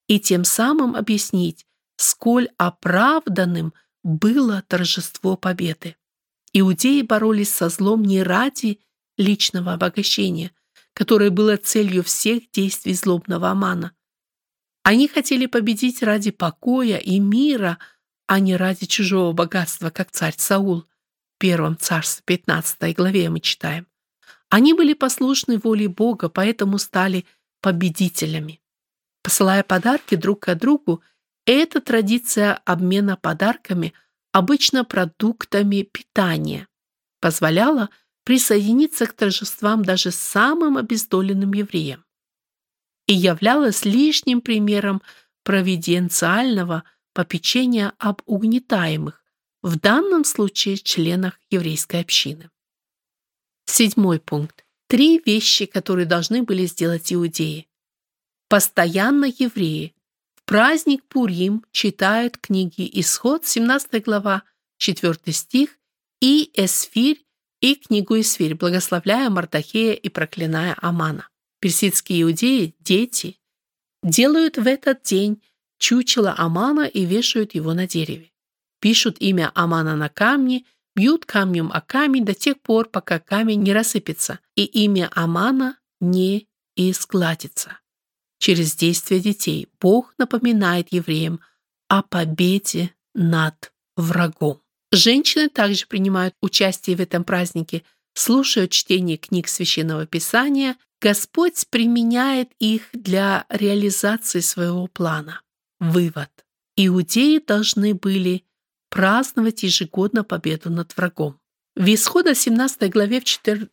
и 0.09 0.21
тем 0.21 0.45
самым 0.45 0.95
объяснить, 0.97 1.67
сколь 1.97 2.49
оправданным 2.57 3.73
было 4.03 4.63
торжество 4.67 5.37
победы. 5.37 5.97
Иудеи 6.53 7.03
боролись 7.03 7.53
со 7.53 7.69
злом 7.69 8.03
не 8.05 8.23
ради 8.23 8.81
личного 9.17 9.73
обогащения, 9.73 10.53
которое 10.93 11.31
было 11.31 11.57
целью 11.57 12.03
всех 12.03 12.51
действий 12.51 12.95
злобного 12.95 13.51
Амана. 13.51 13.93
Они 14.83 15.09
хотели 15.09 15.47
победить 15.47 16.03
ради 16.03 16.31
покоя 16.31 16.99
и 16.99 17.19
мира, 17.19 17.79
а 18.27 18.39
не 18.39 18.57
ради 18.57 18.87
чужого 18.87 19.33
богатства, 19.33 19.91
как 19.91 20.11
царь 20.13 20.35
Саул. 20.37 20.83
В 21.35 21.39
первом 21.39 21.77
царстве 21.77 22.23
15 22.25 22.97
главе 22.97 23.29
мы 23.29 23.41
читаем. 23.41 23.87
Они 24.49 24.75
были 24.75 24.95
послушны 24.95 25.59
воле 25.59 25.89
Бога, 25.89 26.29
поэтому 26.29 26.79
стали 26.79 27.27
победителями. 27.61 28.61
Посылая 29.27 29.65
подарки 29.65 30.15
друг 30.15 30.39
к 30.39 30.55
другу, 30.55 31.03
эта 31.47 31.81
традиция 31.81 32.61
обмена 32.65 33.17
подарками, 33.17 33.93
обычно 34.31 34.85
продуктами 34.85 35.83
питания, 35.83 36.69
позволяла 37.19 37.91
присоединиться 38.23 39.05
к 39.05 39.15
торжествам 39.15 39.85
даже 39.85 40.13
самым 40.13 40.77
обездоленным 40.77 41.55
евреям 41.55 42.05
и 43.09 43.15
являлась 43.15 43.85
лишним 43.85 44.41
примером 44.41 45.03
провиденциального 45.43 46.85
попечения 47.13 47.95
об 47.99 48.23
угнетаемых, 48.27 49.25
в 49.61 49.77
данном 49.77 50.23
случае 50.23 50.77
членах 50.77 51.41
еврейской 51.51 52.01
общины. 52.01 52.49
Седьмой 53.65 54.21
пункт. 54.21 54.65
Три 54.87 55.19
вещи, 55.19 55.67
которые 55.67 56.07
должны 56.07 56.45
были 56.45 56.65
сделать 56.67 57.13
иудеи. 57.13 57.67
Постоянно 58.49 59.27
евреи. 59.27 59.95
В 60.35 60.45
праздник 60.45 61.05
Пурим 61.05 61.65
читают 61.73 62.39
книги 62.39 62.89
Исход, 63.01 63.47
17 63.47 64.05
глава, 64.05 64.45
4 64.79 65.15
стих, 65.33 65.79
и 66.21 66.51
Эсфирь, 66.55 67.25
и 67.61 67.75
книгу 67.75 68.19
Эсфирь, 68.21 68.55
благословляя 68.55 69.29
Мардахея 69.31 69.95
и 69.95 70.09
проклиная 70.09 70.77
Амана. 70.81 71.29
Персидские 71.61 72.23
иудеи, 72.23 72.75
дети, 72.81 73.39
делают 74.03 74.57
в 74.57 74.67
этот 74.67 75.03
день 75.03 75.43
чучело 75.79 76.35
Амана 76.37 76.87
и 76.87 77.05
вешают 77.05 77.55
его 77.55 77.75
на 77.75 77.87
дереве. 77.87 78.33
Пишут 78.81 79.17
имя 79.21 79.51
Амана 79.55 79.97
на 79.97 80.09
камне– 80.09 80.65
бьют 80.97 81.27
камнем 81.27 81.71
о 81.73 81.81
камень 81.81 82.25
до 82.25 82.35
тех 82.35 82.61
пор, 82.61 82.89
пока 82.89 83.21
камень 83.21 83.63
не 83.63 83.73
рассыпется, 83.73 84.41
и 84.57 84.65
имя 84.65 85.11
Амана 85.15 85.79
не 86.01 86.49
изгладится. 86.75 87.79
Через 88.39 88.75
действия 88.75 89.21
детей 89.21 89.69
Бог 89.81 90.15
напоминает 90.19 90.89
евреям 90.93 91.41
о 91.89 92.03
победе 92.03 92.93
над 93.15 93.73
врагом. 93.97 94.61
Женщины 94.93 95.49
также 95.49 95.87
принимают 95.87 96.35
участие 96.41 96.97
в 96.97 97.01
этом 97.01 97.25
празднике, 97.25 97.83
слушают 98.15 98.71
чтение 98.71 99.17
книг 99.17 99.49
Священного 99.49 100.07
Писания. 100.07 100.77
Господь 101.01 101.67
применяет 101.69 102.51
их 102.59 102.89
для 102.93 103.47
реализации 103.49 104.41
своего 104.41 104.87
плана. 104.87 105.43
Вывод. 105.81 106.31
Иудеи 106.77 107.39
должны 107.39 107.95
были 107.95 108.45
праздновать 108.91 109.63
ежегодно 109.63 110.25
победу 110.25 110.71
над 110.71 110.97
врагом. 110.97 111.39
В 111.75 111.93
Исхода 111.93 112.35
17 112.35 112.91
главе 112.91 113.21
в 113.21 113.25
4 113.25 113.69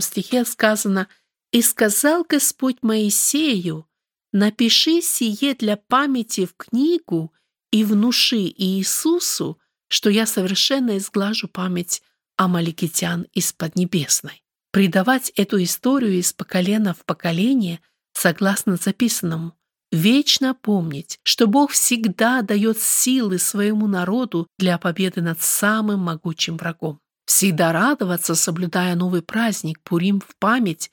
стихе 0.00 0.44
сказано 0.44 1.08
«И 1.50 1.62
сказал 1.62 2.24
Господь 2.28 2.78
Моисею, 2.82 3.86
напиши 4.32 5.00
сие 5.02 5.54
для 5.54 5.76
памяти 5.76 6.46
в 6.46 6.54
книгу 6.56 7.32
и 7.70 7.84
внуши 7.84 8.52
Иисусу, 8.56 9.58
что 9.88 10.10
я 10.10 10.26
совершенно 10.26 10.98
изглажу 10.98 11.48
память 11.48 12.02
амаликитян 12.36 13.26
из 13.32 13.52
Поднебесной». 13.52 14.42
Придавать 14.70 15.30
эту 15.36 15.62
историю 15.62 16.18
из 16.18 16.32
поколения 16.32 16.94
в 16.94 17.04
поколение 17.04 17.80
согласно 18.14 18.76
записанному 18.76 19.54
Вечно 19.92 20.54
помнить, 20.54 21.20
что 21.22 21.46
Бог 21.46 21.72
всегда 21.72 22.40
дает 22.40 22.80
силы 22.80 23.38
своему 23.38 23.86
народу 23.86 24.46
для 24.58 24.78
победы 24.78 25.20
над 25.20 25.42
самым 25.42 26.00
могучим 26.00 26.56
врагом. 26.56 26.98
Всегда 27.26 27.72
радоваться, 27.72 28.34
соблюдая 28.34 28.94
новый 28.94 29.20
праздник 29.20 29.80
Пурим 29.82 30.20
в 30.20 30.34
память 30.36 30.90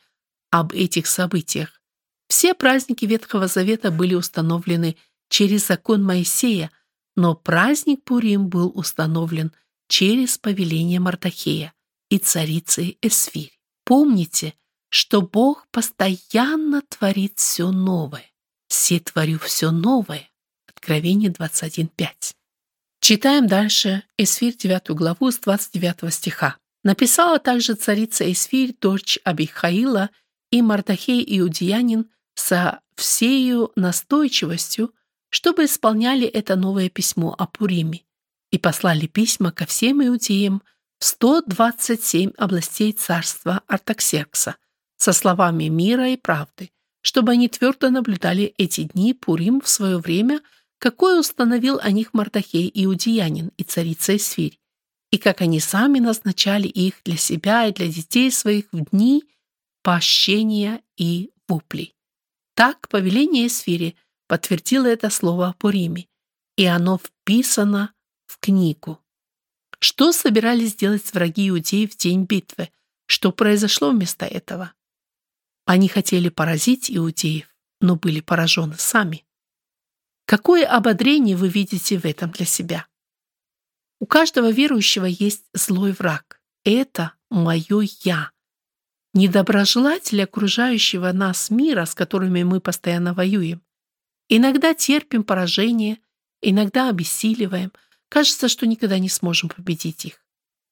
об 0.52 0.73
этих 0.73 1.08
событиях. 1.08 1.79
Все 2.30 2.54
праздники 2.54 3.06
Ветхого 3.06 3.48
Завета 3.48 3.92
были 3.92 4.13
установлены 4.13 4.96
через 5.30 5.68
закон 5.68 6.04
Моисея, 6.04 6.72
но 7.15 7.36
праздник 7.36 8.04
Пурим 8.04 8.48
был 8.48 8.72
установлен 8.74 9.52
через 9.88 10.38
повеление 10.38 11.00
Мардахея 11.00 11.74
и 12.10 12.20
царицы 12.20 12.98
Эсфирь. 13.02 13.60
Помните, 13.84 14.54
что 14.89 15.22
Бог 15.22 15.68
постоянно 15.72 16.82
творит 16.84 17.34
все 17.38 17.72
новое. 17.72 18.26
«Се 18.68 19.00
творю 19.00 19.39
все 19.39 19.72
новое». 19.72 20.30
Откровение 20.68 21.32
21.5. 21.32 22.36
Читаем 23.02 23.48
дальше 23.48 24.04
Эсфирь 24.18 24.56
9 24.56 24.92
главу 24.92 25.32
с 25.32 25.39
29 25.39 26.13
стиха. 26.13 26.58
Написала 26.84 27.39
также 27.39 27.74
царица 27.74 28.32
Эсфирь, 28.32 28.76
дочь 28.80 29.18
Абихаила, 29.24 30.12
и 30.52 30.62
Мардахей 30.62 31.24
иудеянин 31.39 32.10
со 32.39 32.80
всею 32.95 33.71
настойчивостью, 33.75 34.93
чтобы 35.30 35.65
исполняли 35.65 36.25
это 36.25 36.56
новое 36.56 36.89
письмо 36.89 37.36
о 37.38 37.45
Пуриме, 37.45 38.02
и 38.49 38.58
послали 38.58 39.08
письма 39.08 39.52
ко 39.52 39.65
всем 39.65 40.04
иудеям 40.06 40.63
в 40.99 41.06
127 41.06 42.32
областей 42.38 42.93
царства 42.93 43.62
Артаксеркса 43.67 44.56
со 44.95 45.13
словами 45.13 45.65
мира 45.65 46.10
и 46.10 46.17
правды, 46.17 46.71
чтобы 47.02 47.34
они 47.34 47.49
твердо 47.49 47.89
наблюдали 47.89 48.54
эти 48.58 48.84
дни 48.84 49.13
Пурим 49.13 49.62
в 49.62 49.67
свое 49.67 49.97
время, 49.97 50.41
какое 50.80 51.19
установил 51.19 51.80
о 51.82 51.91
них 51.91 52.13
Мардахей 52.13 52.71
иудеянин 52.73 53.52
и 53.58 53.63
царица 53.63 54.15
Эсфирь, 54.15 54.60
и 55.12 55.17
как 55.17 55.41
они 55.41 55.60
сами 55.60 55.99
назначали 55.99 56.67
их 56.67 57.02
для 57.04 57.17
себя 57.17 57.67
и 57.67 57.73
для 57.73 57.88
детей 57.88 58.32
своих 58.32 58.65
в 58.71 58.89
дни 58.91 59.23
поощения 59.84 60.82
и 60.97 61.32
воплей. 61.47 61.99
Так 62.60 62.89
повеление 62.89 63.48
Эсфири 63.48 63.95
подтвердило 64.28 64.86
это 64.86 65.10
слово 65.10 65.48
о 65.48 65.54
Пуриме, 65.54 66.10
и 66.58 66.65
оно 66.65 66.98
вписано 66.98 67.93
в 68.26 68.38
книгу. 68.38 69.02
Что 69.80 70.12
собирались 70.12 70.72
сделать 70.72 71.13
враги 71.13 71.48
иудеев 71.48 71.93
в 71.93 71.95
день 71.95 72.26
битвы? 72.26 72.69
Что 73.06 73.32
произошло 73.32 73.91
вместо 73.91 74.26
этого? 74.26 74.74
Они 75.63 75.88
хотели 75.88 76.28
поразить 76.28 76.91
иудеев, 76.91 77.48
но 77.80 77.95
были 77.95 78.19
поражены 78.19 78.76
сами. 78.78 79.26
Какое 80.26 80.67
ободрение 80.67 81.38
вы 81.38 81.48
видите 81.48 81.98
в 81.98 82.04
этом 82.04 82.32
для 82.32 82.45
себя? 82.45 82.88
У 84.02 84.06
каждого 84.06 84.52
верующего 84.52 85.06
есть 85.06 85.45
злой 85.54 85.93
враг. 85.93 86.41
Это 86.65 87.13
мое 87.30 87.88
«я». 88.04 88.34
Недоброжелатели 89.13 90.22
окружающего 90.22 91.12
нас 91.12 91.50
мира, 91.50 91.86
с 91.86 91.95
которыми 91.95 92.43
мы 92.43 92.62
постоянно 92.62 93.13
воюем. 93.13 93.62
Иногда 94.28 94.74
терпим 94.76 95.24
поражение, 95.24 95.98
иногда 96.41 96.89
обессиливаем. 96.89 97.72
Кажется, 98.08 98.48
что 98.48 98.67
никогда 98.67 99.00
не 99.00 99.10
сможем 99.10 99.50
победить 99.50 100.06
их. 100.06 100.24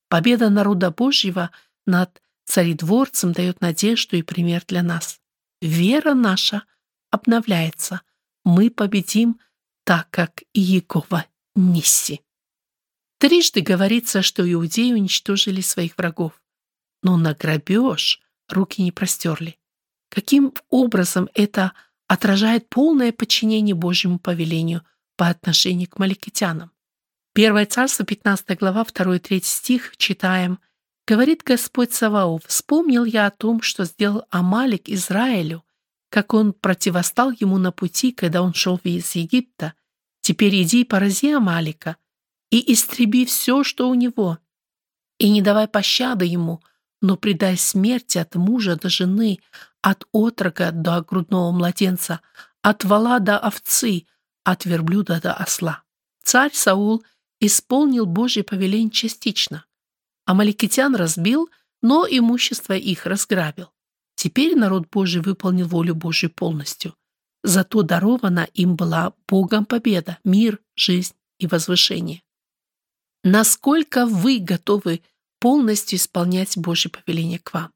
Победа 0.09 0.49
народа 0.49 0.91
Божьего 0.91 1.51
над 1.85 2.21
царедворцам 2.45 3.33
дает 3.33 3.59
надежду 3.61 4.15
и 4.15 4.21
пример 4.21 4.63
для 4.67 4.83
нас. 4.83 5.19
Вера 5.61 6.13
наша 6.13 6.63
обновляется. 7.09 8.01
Мы 8.45 8.69
победим, 8.69 9.39
так 9.83 10.09
как 10.11 10.43
Иегова 10.53 11.25
Нисси. 11.55 12.21
Трижды 13.19 13.61
говорится, 13.61 14.21
что 14.21 14.49
иудеи 14.49 14.93
уничтожили 14.93 15.61
своих 15.61 15.97
врагов, 15.97 16.39
но 17.01 17.17
на 17.17 17.33
грабеж 17.33 18.21
руки 18.49 18.81
не 18.81 18.91
простерли. 18.91 19.57
Каким 20.09 20.53
образом 20.69 21.29
это 21.33 21.73
отражает 22.07 22.69
полное 22.69 23.11
подчинение 23.11 23.75
Божьему 23.75 24.19
повелению 24.19 24.83
по 25.15 25.27
отношению 25.27 25.89
к 25.89 25.99
маликитянам? 25.99 26.71
Первое 27.33 27.65
царство, 27.65 28.05
15 28.05 28.57
глава, 28.57 28.83
2-3 28.83 29.41
стих, 29.43 29.97
читаем 29.97 30.59
Говорит 31.07 31.41
Господь 31.43 31.93
Саваоф, 31.93 32.41
вспомнил 32.47 33.05
я 33.05 33.27
о 33.27 33.31
том, 33.31 33.61
что 33.61 33.85
сделал 33.85 34.25
Амалик 34.29 34.89
Израилю, 34.89 35.63
как 36.09 36.33
он 36.33 36.51
противостал 36.51 37.31
ему 37.31 37.57
на 37.57 37.71
пути, 37.71 38.11
когда 38.11 38.41
он 38.41 38.53
шел 38.53 38.77
из 38.83 39.15
Египта. 39.15 39.73
Теперь 40.19 40.61
иди 40.61 40.81
и 40.81 40.83
порази 40.83 41.31
Амалика 41.31 41.95
и 42.49 42.73
истреби 42.73 43.25
все, 43.25 43.63
что 43.63 43.89
у 43.89 43.93
него, 43.93 44.37
и 45.17 45.29
не 45.29 45.41
давай 45.41 45.69
пощады 45.69 46.25
ему, 46.25 46.61
но 47.01 47.17
предай 47.17 47.57
смерти 47.57 48.17
от 48.17 48.35
мужа 48.35 48.75
до 48.75 48.89
жены, 48.89 49.39
от 49.81 50.05
отрока 50.11 50.71
до 50.71 51.01
грудного 51.01 51.51
младенца, 51.51 52.21
от 52.61 52.83
вала 52.83 53.19
до 53.19 53.37
овцы, 53.39 54.05
от 54.43 54.65
верблюда 54.65 55.21
до 55.21 55.33
осла. 55.33 55.83
Царь 56.23 56.53
Саул 56.53 57.03
исполнил 57.39 58.05
Божье 58.05 58.43
повеление 58.43 58.89
частично. 58.89 59.65
Амаликитян 60.25 60.95
разбил, 60.95 61.49
но 61.81 62.05
имущество 62.09 62.73
их 62.73 63.05
разграбил. 63.05 63.71
Теперь 64.15 64.57
народ 64.57 64.87
Божий 64.91 65.21
выполнил 65.21 65.67
волю 65.67 65.95
Божию 65.95 66.31
полностью. 66.31 66.95
Зато 67.43 67.83
дарована 67.83 68.47
им 68.53 68.75
была 68.75 69.13
Богом 69.27 69.65
победа, 69.65 70.17
мир, 70.23 70.59
жизнь 70.75 71.13
и 71.37 71.47
возвышение. 71.47 72.23
Насколько 73.23 74.05
вы 74.05 74.39
готовы 74.39 75.01
полностью 75.39 75.97
исполнять 75.97 76.57
Божье 76.57 76.91
повеление 76.91 77.39
к 77.39 77.53
вам? 77.53 77.71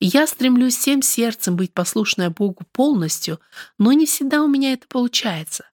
Я 0.00 0.26
стремлюсь 0.26 0.76
всем 0.76 1.02
сердцем 1.02 1.56
быть 1.56 1.72
послушной 1.72 2.30
Богу 2.30 2.64
полностью, 2.72 3.40
но 3.78 3.92
не 3.92 4.06
всегда 4.06 4.42
у 4.42 4.48
меня 4.48 4.72
это 4.72 4.86
получается. 4.86 5.68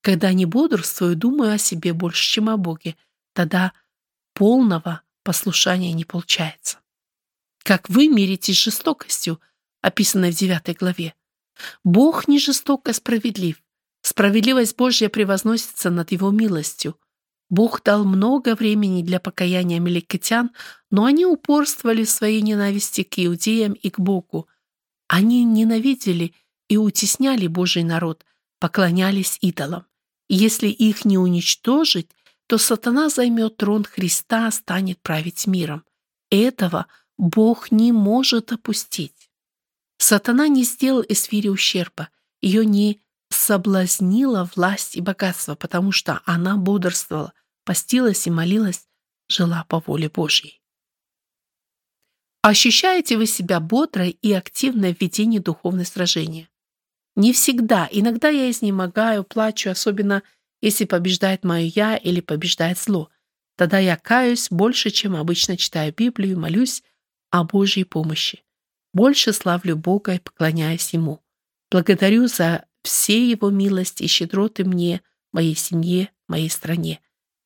Когда 0.00 0.32
не 0.32 0.46
бодрствую, 0.46 1.16
думаю 1.16 1.52
о 1.52 1.58
себе 1.58 1.92
больше, 1.92 2.22
чем 2.22 2.48
о 2.48 2.56
Боге, 2.56 2.96
тогда 3.34 3.72
полного 4.32 5.02
послушания 5.22 5.92
не 5.92 6.04
получается. 6.04 6.78
Как 7.62 7.90
вы 7.90 8.08
миритесь 8.08 8.58
жестокостью, 8.58 9.40
описанной 9.82 10.30
в 10.30 10.36
9 10.36 10.76
главе. 10.78 11.14
Бог 11.84 12.28
не 12.28 12.38
жесток, 12.38 12.88
а 12.88 12.92
справедлив. 12.92 13.62
Справедливость 14.02 14.76
Божья 14.76 15.08
превозносится 15.08 15.90
над 15.90 16.12
Его 16.12 16.30
милостью. 16.30 16.98
Бог 17.48 17.82
дал 17.82 18.04
много 18.04 18.56
времени 18.56 19.02
для 19.02 19.20
покаяния 19.20 19.78
меликитян, 19.78 20.50
но 20.90 21.04
они 21.04 21.24
упорствовали 21.24 22.04
в 22.04 22.10
своей 22.10 22.42
ненависти 22.42 23.02
к 23.02 23.14
иудеям 23.18 23.72
и 23.72 23.90
к 23.90 24.00
Богу. 24.00 24.48
Они 25.08 25.44
ненавидели 25.44 26.34
и 26.68 26.76
утесняли 26.76 27.46
Божий 27.46 27.84
народ, 27.84 28.24
поклонялись 28.58 29.38
идолам. 29.40 29.86
Если 30.28 30.66
их 30.66 31.04
не 31.04 31.18
уничтожить, 31.18 32.10
то 32.48 32.58
сатана 32.58 33.08
займет 33.08 33.56
трон 33.56 33.84
Христа, 33.84 34.50
станет 34.50 35.00
править 35.00 35.46
миром. 35.46 35.84
Этого 36.30 36.86
Бог 37.16 37.70
не 37.70 37.92
может 37.92 38.52
опустить. 38.52 39.30
Сатана 39.98 40.48
не 40.48 40.64
сделал 40.64 41.04
Эсфире 41.08 41.50
ущерба, 41.50 42.08
ее 42.42 42.66
не 42.66 43.00
соблазнила 43.30 44.48
власть 44.54 44.96
и 44.96 45.00
богатство, 45.00 45.54
потому 45.54 45.92
что 45.92 46.20
она 46.24 46.56
бодрствовала, 46.56 47.32
постилась 47.64 48.26
и 48.26 48.30
молилась, 48.30 48.86
жила 49.28 49.64
по 49.68 49.80
воле 49.80 50.08
Божьей. 50.08 50.60
Ощущаете 52.42 53.16
вы 53.16 53.26
себя 53.26 53.58
бодрой 53.58 54.10
и 54.10 54.32
активной 54.32 54.94
в 54.94 55.00
ведении 55.00 55.40
духовной 55.40 55.84
сражения? 55.84 56.48
Не 57.16 57.32
всегда. 57.32 57.88
Иногда 57.90 58.28
я 58.28 58.50
изнемогаю, 58.50 59.24
плачу, 59.24 59.70
особенно 59.70 60.22
если 60.60 60.84
побеждает 60.84 61.44
мое 61.44 61.72
«я» 61.74 61.96
или 61.96 62.20
побеждает 62.20 62.78
зло. 62.78 63.10
Тогда 63.56 63.78
я 63.78 63.96
каюсь 63.96 64.48
больше, 64.50 64.90
чем 64.90 65.16
обычно 65.16 65.56
читаю 65.56 65.92
Библию, 65.92 66.38
молюсь 66.38 66.84
о 67.30 67.42
Божьей 67.44 67.84
помощи. 67.84 68.44
Больше 68.92 69.32
славлю 69.32 69.76
Бога 69.76 70.14
и 70.14 70.18
поклоняюсь 70.18 70.92
Ему. 70.92 71.22
Благодарю 71.70 72.28
за 72.28 72.66
все 72.86 73.28
Его 73.28 73.50
милости 73.50 74.04
и 74.04 74.06
щедроты 74.06 74.64
мне, 74.64 75.02
моей 75.32 75.54
семье, 75.54 76.10
моей 76.28 76.50
стране. 76.50 77.00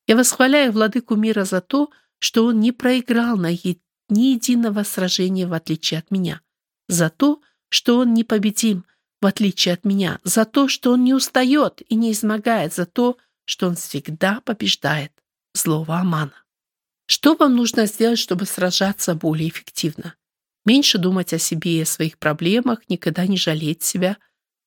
Я 0.07 0.15
восхваляю 0.15 0.71
Владыку 0.71 1.15
мира 1.15 1.45
за 1.45 1.61
то, 1.61 1.89
что 2.19 2.45
Он 2.45 2.59
не 2.59 2.71
проиграл 2.71 3.37
на 3.37 3.51
ни 3.51 4.33
единого 4.33 4.83
сражения 4.83 5.47
в 5.47 5.53
отличие 5.53 5.99
от 5.99 6.11
меня, 6.11 6.41
за 6.87 7.09
то, 7.09 7.41
что 7.69 7.97
Он 7.97 8.13
непобедим, 8.13 8.85
в 9.21 9.25
отличие 9.25 9.73
от 9.73 9.85
меня, 9.85 10.19
за 10.23 10.45
то, 10.45 10.67
что 10.67 10.91
он 10.91 11.03
не 11.03 11.13
устает 11.13 11.81
и 11.87 11.95
не 11.95 12.11
измогает, 12.11 12.73
за 12.73 12.85
то, 12.85 13.17
что 13.45 13.67
он 13.67 13.75
всегда 13.75 14.41
побеждает 14.41 15.11
злого 15.53 15.97
Амана. 15.97 16.33
Что 17.05 17.35
вам 17.35 17.55
нужно 17.55 17.85
сделать, 17.85 18.19
чтобы 18.19 18.45
сражаться 18.45 19.13
более 19.15 19.49
эффективно? 19.49 20.15
Меньше 20.65 20.97
думать 20.97 21.33
о 21.33 21.39
себе 21.39 21.77
и 21.77 21.81
о 21.81 21.85
своих 21.85 22.17
проблемах, 22.17 22.87
никогда 22.89 23.27
не 23.27 23.37
жалеть 23.37 23.83
себя, 23.83 24.17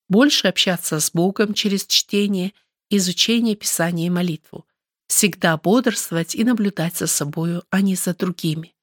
больше 0.09 0.49
общаться 0.49 1.01
с 1.01 1.11
Богом 1.11 1.55
через 1.55 1.87
чтение, 1.87 2.53
изучение 2.91 3.57
Писания 3.57 4.07
и 4.07 4.11
молитву, 4.11 4.67
всегда 5.07 5.57
бодрствовать 5.57 6.35
и 6.35 6.45
наблюдать 6.45 6.97
за 6.97 7.07
собою, 7.07 7.65
а 7.71 7.81
не 7.81 7.95
за 7.95 8.15
другими. 8.15 8.75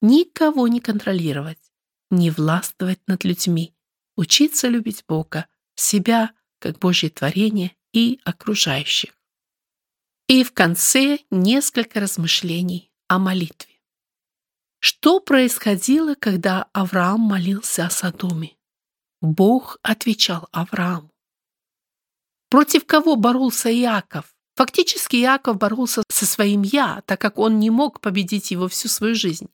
Никого 0.00 0.68
не 0.68 0.80
контролировать, 0.80 1.72
не 2.10 2.30
властвовать 2.30 3.00
над 3.06 3.24
людьми, 3.24 3.74
учиться 4.16 4.68
любить 4.68 5.04
Бога, 5.06 5.46
себя 5.74 6.32
как 6.58 6.78
Божье 6.78 7.10
творение 7.10 7.76
и 7.92 8.20
окружающих. 8.24 9.10
И 10.28 10.44
в 10.44 10.52
конце 10.52 11.18
несколько 11.30 12.00
размышлений 12.00 12.92
о 13.08 13.18
молитве. 13.18 13.80
Что 14.78 15.20
происходило, 15.20 16.14
когда 16.14 16.68
Авраам 16.72 17.20
молился 17.20 17.86
о 17.86 17.90
Содоме? 17.90 18.56
Бог 19.20 19.78
отвечал 19.82 20.48
Аврааму. 20.52 21.10
Против 22.48 22.86
кого 22.86 23.16
боролся 23.16 23.70
Иаков? 23.72 24.34
Фактически 24.56 25.16
Иаков 25.16 25.58
боролся 25.58 26.02
со 26.08 26.26
своим 26.26 26.62
«я», 26.62 27.02
так 27.06 27.20
как 27.20 27.38
он 27.38 27.58
не 27.58 27.70
мог 27.70 28.00
победить 28.00 28.50
его 28.50 28.68
всю 28.68 28.88
свою 28.88 29.14
жизнь. 29.14 29.48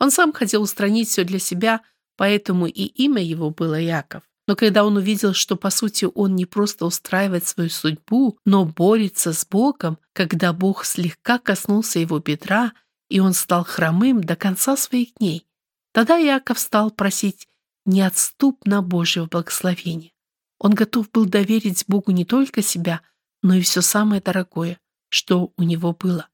Он 0.00 0.10
сам 0.10 0.32
хотел 0.32 0.62
устранить 0.62 1.08
все 1.08 1.24
для 1.24 1.38
себя, 1.38 1.82
поэтому 2.16 2.66
и 2.66 2.84
имя 2.84 3.22
его 3.22 3.50
было 3.50 3.78
Яков. 3.78 4.24
Но 4.48 4.56
когда 4.56 4.84
он 4.84 4.96
увидел, 4.96 5.34
что 5.34 5.56
по 5.56 5.70
сути 5.70 6.08
он 6.12 6.34
не 6.34 6.46
просто 6.46 6.84
устраивает 6.84 7.46
свою 7.46 7.70
судьбу, 7.70 8.38
но 8.44 8.64
борется 8.64 9.32
с 9.32 9.46
Богом, 9.46 9.98
когда 10.12 10.52
Бог 10.52 10.84
слегка 10.84 11.38
коснулся 11.38 12.00
его 12.00 12.18
бедра, 12.18 12.72
и 13.08 13.20
он 13.20 13.34
стал 13.34 13.64
хромым 13.64 14.22
до 14.22 14.36
конца 14.36 14.76
своих 14.76 15.14
дней, 15.14 15.46
тогда 15.92 16.16
Яков 16.16 16.58
стал 16.58 16.90
просить 16.90 17.46
неотступно 17.84 18.82
Божьего 18.82 19.26
благословения. 19.26 20.12
Он 20.58 20.74
готов 20.74 21.10
был 21.10 21.26
доверить 21.26 21.84
Богу 21.88 22.12
не 22.12 22.24
только 22.24 22.62
себя, 22.62 23.02
но 23.42 23.54
и 23.54 23.60
все 23.60 23.80
самое 23.80 24.22
дорогое, 24.22 24.78
что 25.08 25.52
у 25.56 25.62
него 25.62 25.92
было. 25.92 26.28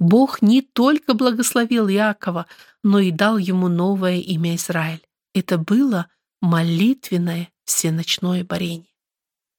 Бог 0.00 0.42
не 0.42 0.62
только 0.62 1.14
благословил 1.14 1.88
Якова, 1.88 2.46
но 2.82 2.98
и 2.98 3.10
дал 3.10 3.38
ему 3.38 3.68
новое 3.68 4.16
имя 4.16 4.56
Израиль. 4.56 5.06
Это 5.34 5.58
было 5.58 6.08
молитвенное 6.40 7.50
всеночное 7.64 8.44
борение. 8.44 8.92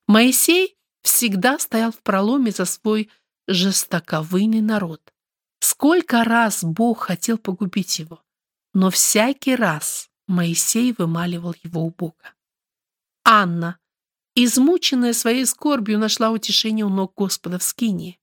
Моисей 0.07 0.77
всегда 1.01 1.57
стоял 1.59 1.91
в 1.91 2.01
проломе 2.01 2.51
за 2.51 2.65
свой 2.65 3.09
жестоковыйный 3.47 4.61
народ. 4.61 5.01
Сколько 5.59 6.23
раз 6.23 6.63
Бог 6.63 7.03
хотел 7.05 7.37
погубить 7.37 7.99
его, 7.99 8.21
но 8.73 8.89
всякий 8.89 9.55
раз 9.55 10.09
Моисей 10.27 10.93
вымаливал 10.97 11.55
его 11.63 11.85
у 11.85 11.89
Бога. 11.89 12.33
Анна, 13.23 13.79
измученная 14.35 15.13
своей 15.13 15.45
скорбью, 15.45 15.99
нашла 15.99 16.31
утешение 16.31 16.85
у 16.85 16.89
ног 16.89 17.13
Господа 17.15 17.59
в 17.59 17.63
Скинии. 17.63 18.19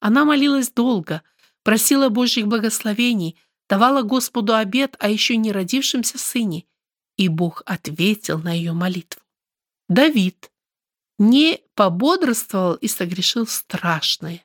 Она 0.00 0.24
молилась 0.24 0.70
долго, 0.70 1.22
просила 1.62 2.08
Божьих 2.08 2.46
благословений, 2.46 3.36
давала 3.68 4.02
Господу 4.02 4.54
обет 4.54 4.96
о 4.98 5.08
еще 5.08 5.36
не 5.36 5.52
родившемся 5.52 6.18
сыне 6.18 6.66
и 7.20 7.28
Бог 7.28 7.62
ответил 7.66 8.38
на 8.38 8.50
ее 8.50 8.72
молитву. 8.72 9.20
Давид 9.90 10.50
не 11.18 11.60
пободрствовал 11.74 12.76
и 12.76 12.88
согрешил 12.88 13.46
страшное. 13.46 14.42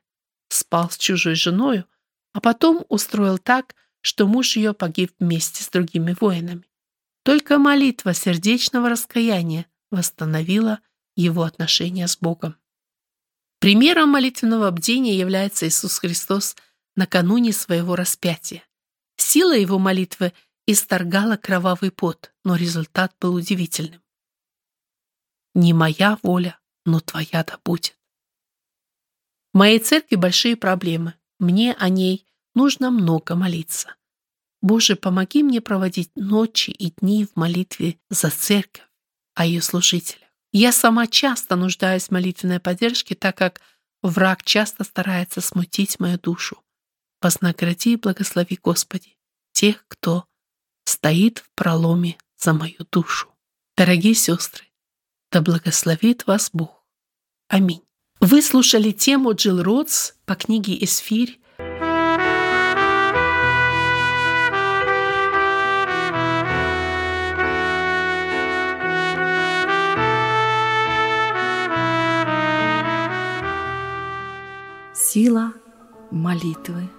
Спал 0.49 0.89
с 0.89 0.97
чужой 0.97 1.35
женою, 1.35 1.85
а 2.33 2.41
потом 2.41 2.83
устроил 2.89 3.37
так, 3.37 3.75
что 4.01 4.27
муж 4.27 4.57
ее 4.57 4.73
погиб 4.73 5.13
вместе 5.19 5.63
с 5.63 5.69
другими 5.69 6.17
воинами. 6.19 6.65
Только 7.25 7.57
молитва 7.57 8.13
сердечного 8.13 8.87
раскаяния 8.87 9.65
восстановила 9.89 10.79
его 11.15 11.41
отношения 11.41 12.07
с 12.07 12.17
Богом. 12.17 12.55
Примером 13.57 14.09
молитвенного 14.09 14.69
бдения 14.69 15.17
является 15.17 15.67
Иисус 15.67 15.97
Христос 15.97 16.55
накануне 16.95 17.51
своего 17.51 17.95
распятия. 17.95 18.63
Сила 19.17 19.53
его 19.57 19.79
молитвы 19.79 20.33
исторгала 20.67 21.35
кровавый 21.35 21.89
пот, 21.89 22.31
но 22.43 22.55
результат 22.55 23.15
был 23.19 23.33
удивительным. 23.33 24.03
«Не 25.55 25.73
моя 25.73 26.19
воля, 26.21 26.59
но 26.85 26.99
твоя 26.99 27.43
да 27.43 27.59
будет». 27.65 27.97
В 29.51 29.57
моей 29.57 29.79
церкви 29.79 30.15
большие 30.15 30.55
проблемы. 30.55 31.15
Мне 31.39 31.73
о 31.73 31.89
ней 31.89 32.27
нужно 32.53 32.91
много 32.91 33.33
молиться. 33.33 33.95
Боже, 34.65 34.95
помоги 34.95 35.43
мне 35.43 35.61
проводить 35.61 36.09
ночи 36.15 36.71
и 36.71 36.89
дни 36.89 37.23
в 37.23 37.35
молитве 37.35 37.99
за 38.09 38.31
церковь, 38.31 38.87
о 39.35 39.45
ее 39.45 39.61
служителях. 39.61 40.27
Я 40.51 40.71
сама 40.71 41.05
часто 41.05 41.55
нуждаюсь 41.55 42.07
в 42.07 42.11
молитвенной 42.11 42.59
поддержке, 42.59 43.13
так 43.13 43.37
как 43.37 43.61
враг 44.01 44.41
часто 44.43 44.83
старается 44.83 45.39
смутить 45.39 45.99
мою 45.99 46.17
душу. 46.17 46.63
Вознагради 47.21 47.89
и 47.89 47.95
благослови, 47.95 48.57
Господи, 48.59 49.15
тех, 49.51 49.85
кто 49.87 50.25
стоит 50.83 51.37
в 51.37 51.51
проломе 51.53 52.17
за 52.35 52.53
мою 52.53 52.87
душу. 52.91 53.27
Дорогие 53.77 54.15
сестры, 54.15 54.65
да 55.31 55.43
благословит 55.43 56.25
вас 56.25 56.49
Бог. 56.51 56.83
Аминь. 57.49 57.83
Вы 58.19 58.41
слушали 58.41 58.89
тему 58.93 59.35
Джилл 59.35 59.61
Ротс 59.61 60.13
по 60.25 60.33
книге 60.33 60.83
«Эсфирь» 60.83 61.39
Сила 75.15 75.53
молитвы. 76.11 76.89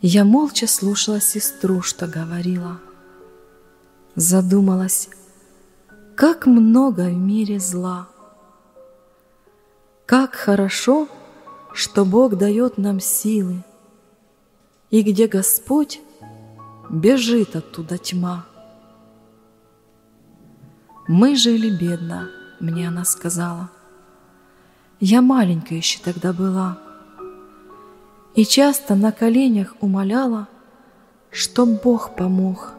Я 0.00 0.24
молча 0.24 0.66
слушала 0.66 1.20
сестру, 1.20 1.82
что 1.82 2.06
говорила. 2.06 2.80
Задумалась, 4.14 5.10
как 6.16 6.46
много 6.46 7.10
в 7.10 7.12
мире 7.12 7.60
зла. 7.60 8.08
Как 10.06 10.34
хорошо, 10.34 11.06
что 11.74 12.06
Бог 12.06 12.38
дает 12.38 12.78
нам 12.78 12.98
силы, 12.98 13.62
И 14.88 15.02
где 15.02 15.26
Господь, 15.26 16.00
бежит 16.88 17.54
оттуда 17.54 17.98
тьма. 17.98 18.46
Мы 21.06 21.36
жили 21.36 21.68
бедно, 21.68 22.30
мне 22.60 22.88
она 22.88 23.04
сказала— 23.04 23.68
я 25.00 25.22
маленькая 25.22 25.76
еще 25.76 25.98
тогда 26.04 26.32
была 26.34 26.78
И 28.34 28.44
часто 28.44 28.94
на 28.94 29.12
коленях 29.12 29.74
умоляла, 29.80 30.46
Чтоб 31.30 31.82
Бог 31.82 32.14
помог. 32.16 32.74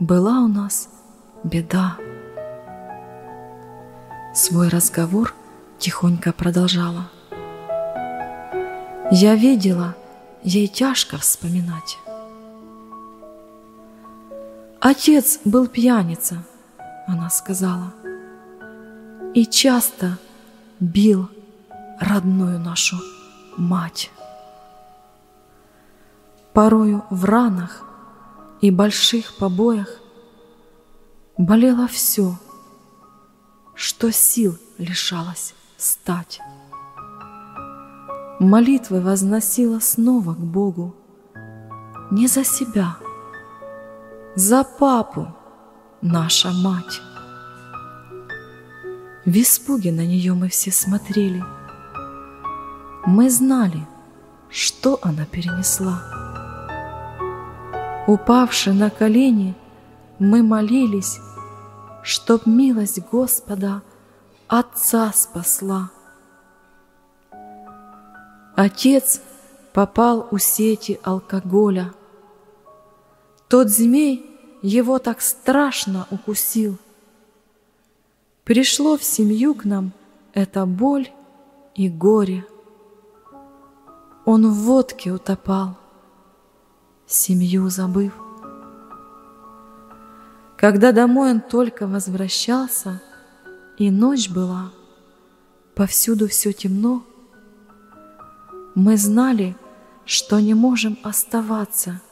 Была 0.00 0.40
у 0.40 0.48
нас 0.48 0.88
беда. 1.44 1.96
Свой 4.34 4.68
разговор 4.68 5.34
тихонько 5.78 6.32
продолжала. 6.32 7.10
Я 9.10 9.34
видела, 9.34 9.94
ей 10.42 10.66
тяжко 10.68 11.18
вспоминать. 11.18 11.98
Отец 14.80 15.40
был 15.44 15.66
пьяница, 15.66 16.42
она 17.06 17.28
сказала, 17.28 17.92
и 19.34 19.44
часто 19.44 20.16
бил 20.80 21.28
родную 22.00 22.58
нашу 22.58 22.96
мать. 23.56 24.10
Порою 26.52 27.04
в 27.10 27.24
ранах 27.24 27.84
и 28.60 28.70
больших 28.70 29.36
побоях 29.36 29.88
болело 31.36 31.86
все, 31.86 32.36
что 33.74 34.10
сил 34.10 34.58
лишалось 34.78 35.54
стать. 35.76 36.40
Молитвы 38.40 39.00
возносила 39.00 39.80
снова 39.80 40.34
к 40.34 40.38
Богу, 40.38 40.96
не 42.10 42.26
за 42.26 42.42
себя, 42.42 42.96
за 44.34 44.64
папу, 44.64 45.28
наша 46.00 46.50
мать. 46.50 47.02
В 49.30 49.36
испуге 49.36 49.92
на 49.92 50.04
нее 50.04 50.34
мы 50.34 50.48
все 50.48 50.72
смотрели. 50.72 51.44
Мы 53.06 53.30
знали, 53.30 53.86
что 54.48 54.98
она 55.02 55.24
перенесла. 55.24 56.02
Упавши 58.08 58.72
на 58.72 58.90
колени, 58.90 59.54
мы 60.18 60.42
молились, 60.42 61.20
Чтоб 62.02 62.44
милость 62.44 62.98
Господа 63.12 63.82
Отца 64.48 65.12
спасла. 65.12 65.92
Отец 68.56 69.20
попал 69.72 70.26
у 70.32 70.38
сети 70.38 70.98
алкоголя. 71.04 71.94
Тот 73.46 73.68
змей 73.68 74.28
его 74.60 74.98
так 74.98 75.20
страшно 75.20 76.08
укусил— 76.10 76.78
Пришло 78.50 78.98
в 78.98 79.04
семью 79.04 79.54
к 79.54 79.64
нам 79.64 79.92
эта 80.32 80.66
боль 80.66 81.08
и 81.76 81.88
горе. 81.88 82.44
Он 84.24 84.50
в 84.50 84.54
водке 84.64 85.12
утопал, 85.12 85.78
семью 87.06 87.68
забыв. 87.68 88.12
Когда 90.56 90.90
домой 90.90 91.30
он 91.30 91.40
только 91.40 91.86
возвращался, 91.86 93.00
и 93.78 93.88
ночь 93.88 94.28
была, 94.28 94.72
повсюду 95.76 96.26
все 96.26 96.52
темно, 96.52 97.04
мы 98.74 98.96
знали, 98.96 99.56
что 100.04 100.40
не 100.40 100.54
можем 100.54 100.98
оставаться. 101.04 102.02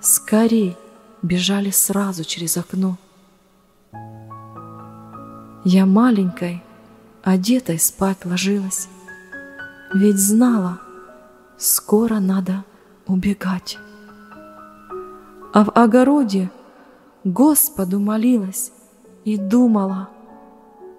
Скорей 0.00 0.76
бежали 1.22 1.70
сразу 1.70 2.22
через 2.22 2.56
окно. 2.56 2.96
Я 5.64 5.86
маленькой, 5.86 6.62
одетой 7.22 7.80
спать 7.80 8.24
ложилась, 8.24 8.88
Ведь 9.92 10.18
знала, 10.18 10.78
скоро 11.58 12.20
надо 12.20 12.64
убегать. 13.06 13.76
А 15.52 15.64
в 15.64 15.70
огороде 15.70 16.50
Господу 17.24 17.98
молилась 17.98 18.70
и 19.24 19.36
думала, 19.36 20.10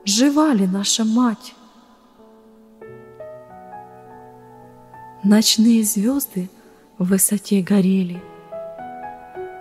Жива 0.03 0.53
ли 0.53 0.67
наша 0.67 1.05
мать? 1.05 1.55
Ночные 5.23 5.83
звезды 5.83 6.49
в 6.97 7.05
высоте 7.09 7.61
горели. 7.61 8.21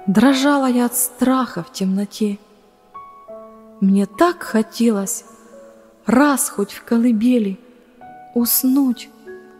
Дрожала 0.06 0.66
я 0.66 0.86
от 0.86 0.96
страха 0.96 1.62
в 1.62 1.72
темноте— 1.72 2.38
мне 3.80 4.06
так 4.06 4.42
хотелось 4.42 5.24
раз 6.06 6.48
хоть 6.48 6.72
в 6.72 6.84
колыбели 6.84 7.58
уснуть 8.34 9.08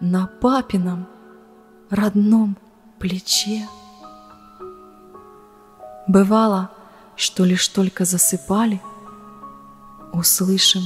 на 0.00 0.26
папином 0.26 1.06
родном 1.90 2.56
плече. 2.98 3.68
Бывало, 6.06 6.70
что 7.16 7.44
лишь 7.44 7.68
только 7.68 8.04
засыпали, 8.04 8.80
услышим, 10.12 10.82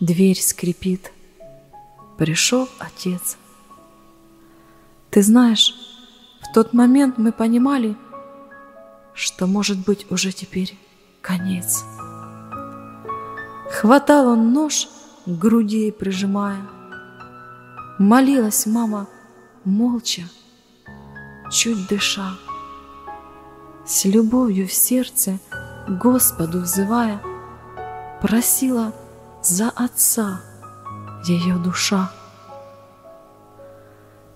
дверь 0.00 0.40
скрипит. 0.40 1.12
Пришел 2.18 2.68
отец. 2.78 3.36
Ты 5.10 5.22
знаешь, 5.22 5.74
в 6.42 6.52
тот 6.52 6.72
момент 6.72 7.16
мы 7.16 7.32
понимали, 7.32 7.96
что 9.14 9.46
может 9.46 9.78
быть 9.78 10.10
уже 10.10 10.32
теперь 10.32 10.78
конец. 11.22 11.84
Хватал 13.70 14.26
он 14.26 14.52
нож 14.52 14.88
к 15.26 15.30
груди 15.30 15.92
прижимая. 15.92 16.66
Молилась 17.98 18.66
мама 18.66 19.06
молча, 19.64 20.22
чуть 21.52 21.86
дыша. 21.88 22.34
С 23.86 24.04
любовью 24.04 24.66
в 24.66 24.72
сердце 24.72 25.38
Господу 25.88 26.60
взывая, 26.60 27.22
Просила 28.20 28.92
за 29.42 29.70
отца 29.70 30.42
ее 31.24 31.56
душа. 31.56 32.12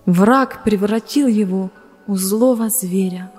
Враг 0.07 0.63
превратил 0.63 1.27
его 1.27 1.69
у 2.07 2.15
злого 2.15 2.69
зверя, 2.69 3.31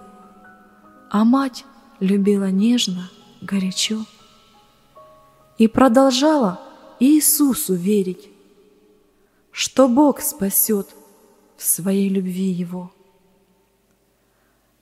а 1.11 1.25
мать 1.25 1.65
любила 2.01 2.51
нежно, 2.51 3.11
горячо 3.41 4.05
и 5.59 5.69
продолжала 5.69 6.61
Иисусу 7.01 7.75
верить, 7.75 8.29
что 9.51 9.89
Бог 9.89 10.21
спасет 10.21 10.89
в 11.57 11.63
своей 11.63 12.09
любви 12.09 12.51
Его. 12.51 12.93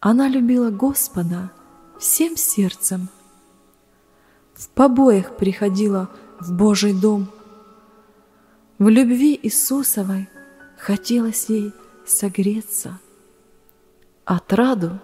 Она 0.01 0.29
любила 0.29 0.71
Господа 0.71 1.53
всем 1.99 2.37
сердцем, 2.37 3.09
в 4.55 4.69
побоях 4.69 5.37
приходила 5.37 6.11
в 6.39 6.53
Божий 6.53 6.93
дом. 6.93 7.29
В 8.79 8.89
любви 8.89 9.39
Иисусовой 9.43 10.29
хотелось 10.79 11.49
ей 11.49 11.73
согреться, 12.07 12.99
отраду 14.25 14.99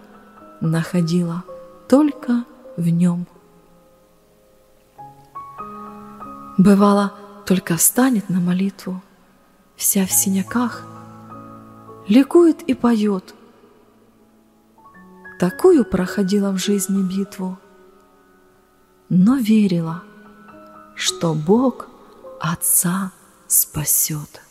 находила 0.61 1.43
только 1.89 2.45
в 2.77 2.87
нем. 2.87 3.27
Бывало, 6.63 7.13
только 7.47 7.75
встанет 7.75 8.29
на 8.29 8.39
молитву, 8.39 9.01
вся 9.75 10.05
в 10.05 10.11
синяках, 10.11 10.85
ликует 12.07 12.61
и 12.61 12.75
поет. 12.75 13.33
Такую 15.39 15.83
проходила 15.83 16.51
в 16.51 16.59
жизни 16.59 17.01
битву, 17.01 17.57
но 19.09 19.37
верила, 19.37 20.03
что 20.93 21.33
Бог 21.33 21.87
Отца 22.39 23.11
спасет. 23.47 24.43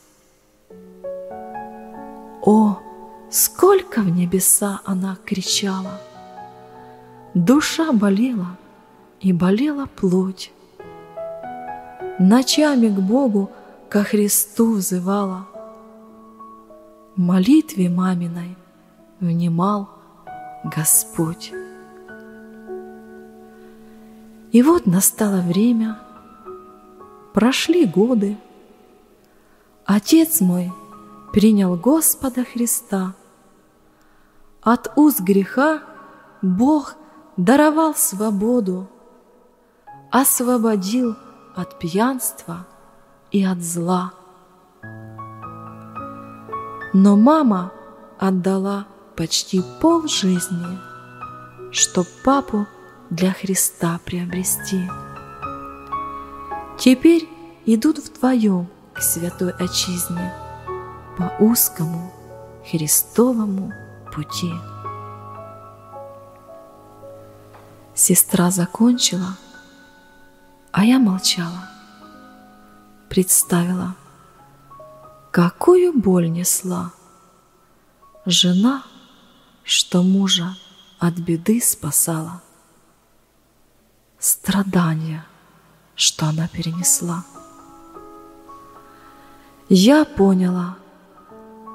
О, 2.43 2.81
сколько 3.31 4.01
в 4.01 4.11
небеса 4.11 4.81
она 4.85 5.17
кричала! 5.25 6.01
Душа 7.35 7.93
болела, 7.93 8.57
и 9.21 9.33
болела 9.33 9.87
плоть. 9.87 10.51
Ночами 12.23 12.89
к 12.89 13.01
Богу, 13.01 13.51
ко 13.89 14.05
Христу 14.05 14.75
взывала. 14.75 15.49
Молитве 17.17 17.89
маминой 17.89 18.59
внимал 19.21 19.89
Господь. 20.63 21.51
И 24.53 24.63
вот 24.63 24.85
настало 24.85 25.41
время, 25.41 25.99
прошли 27.33 27.87
годы, 27.87 28.37
Отец 29.87 30.43
мой 30.43 30.71
принял 31.33 31.75
Господа 31.75 32.45
Христа. 32.45 33.15
От 34.61 34.93
уз 34.95 35.21
греха 35.21 35.83
Бог 36.43 36.97
даровал 37.39 37.95
свободу, 37.95 38.91
освободил 40.11 41.17
от 41.61 41.79
пьянства 41.79 42.67
и 43.31 43.45
от 43.45 43.63
зла. 43.63 44.13
Но 46.93 47.17
мама 47.17 47.73
отдала 48.19 48.87
почти 49.17 49.63
пол 49.81 50.09
жизни, 50.09 50.79
чтоб 51.73 52.07
папу 52.25 52.67
для 53.11 53.33
Христа 53.33 54.01
приобрести. 54.05 54.89
Теперь 56.79 57.29
идут 57.67 57.99
вдвоем 57.99 58.67
к 58.95 59.03
святой 59.03 59.53
отчизне 59.53 60.33
по 61.17 61.33
узкому 61.39 62.13
Христовому 62.71 63.73
пути. 64.15 64.53
Сестра 67.95 68.51
закончила, 68.51 69.37
а 70.73 70.85
я 70.85 70.99
молчала. 70.99 71.69
Представила, 73.09 73.97
какую 75.31 75.93
боль 75.99 76.31
несла 76.31 76.93
жена, 78.25 78.85
что 79.65 80.03
мужа 80.03 80.57
от 80.99 81.15
беды 81.15 81.61
спасала. 81.61 82.43
Страдания, 84.19 85.27
что 85.95 86.27
она 86.27 86.47
перенесла. 86.47 87.25
Я 89.69 90.05
поняла, 90.05 90.77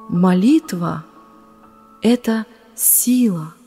молитва— 0.09 1.03
это 2.01 2.45
сила— 2.75 3.53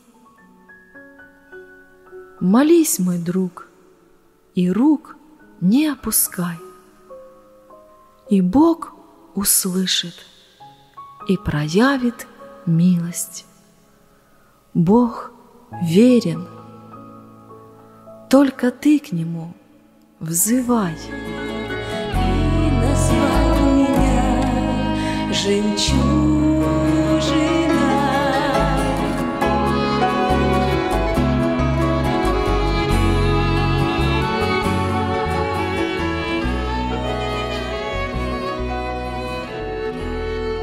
Молись, 2.39 2.99
мой 2.99 3.17
друг, 3.17 3.67
и 4.55 4.71
рук 4.71 5.17
не 5.61 5.87
опускай. 5.87 6.57
И 8.29 8.41
Бог 8.41 8.93
услышит 9.35 10.13
и 11.27 11.37
проявит 11.37 12.27
милость. 12.65 13.45
Бог 14.73 15.31
верен, 15.81 16.47
только 18.29 18.71
ты 18.71 18.99
к 18.99 19.11
Нему 19.11 19.53
взывай. 20.19 20.95
И 20.95 22.71
назвал 22.71 23.75
меня 23.75 25.33
жемчужиной. 25.33 26.28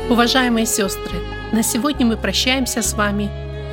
Уважаемые 0.08 0.66
сестры, 0.66 1.18
на 1.50 1.64
сегодня 1.64 2.06
мы 2.06 2.16
прощаемся 2.16 2.80
с 2.80 2.94
вами. 2.94 3.28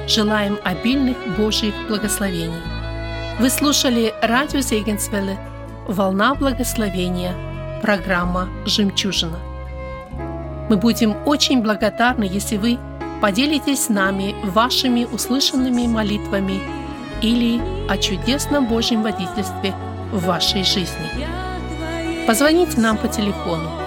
Желаем 0.08 0.58
обильных 0.64 1.16
Божьих 1.38 1.76
благословений. 1.88 2.64
Вы 3.40 3.52
слушали 3.52 4.16
радио 4.20 4.60
Зегенсвелле 4.60 5.38
«Волна 5.88 6.34
благословения», 6.34 7.36
программа 7.84 8.50
«Жемчужина». 8.66 9.38
Мы 10.70 10.78
будем 10.78 11.16
очень 11.28 11.62
благодарны, 11.62 12.24
если 12.24 12.58
вы 12.58 12.80
поделитесь 13.22 13.86
с 13.86 13.90
нами 13.90 14.34
вашими 14.44 15.06
услышанными 15.06 15.86
молитвами 15.86 16.60
или 17.22 17.62
о 17.88 17.96
чудесном 17.98 18.66
Божьем 18.66 19.04
водительстве 19.04 19.76
в 20.12 20.26
вашей 20.26 20.64
жизни. 20.64 22.26
Позвоните 22.26 22.82
нам 22.82 22.98
по 22.98 23.08
телефону 23.08 23.83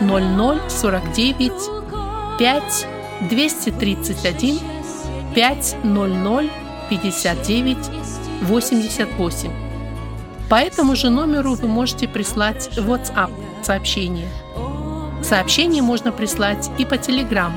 0049 0.00 1.52
5 2.38 2.86
231 3.30 4.58
500 5.34 6.50
59 6.90 7.76
88. 8.42 9.50
По 10.48 10.56
этому 10.56 10.94
же 10.94 11.10
номеру 11.10 11.54
вы 11.54 11.68
можете 11.68 12.06
прислать 12.06 12.68
WhatsApp 12.76 13.32
сообщение. 13.62 14.28
Сообщение 15.22 15.82
можно 15.82 16.12
прислать 16.12 16.70
и 16.78 16.84
по 16.84 16.94
Telegram. 16.94 17.52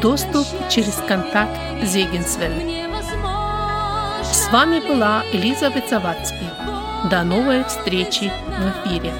Доступ 0.00 0.46
через 0.70 0.94
контакт 1.06 1.58
Зегенсвель. 1.82 2.86
С 4.22 4.50
вами 4.50 4.80
была 4.80 5.22
Элизабет 5.32 5.90
Завадский. 5.90 6.48
До 7.10 7.24
новой 7.24 7.64
встречи 7.64 8.32
в 8.46 8.86
эфире. 8.86 9.12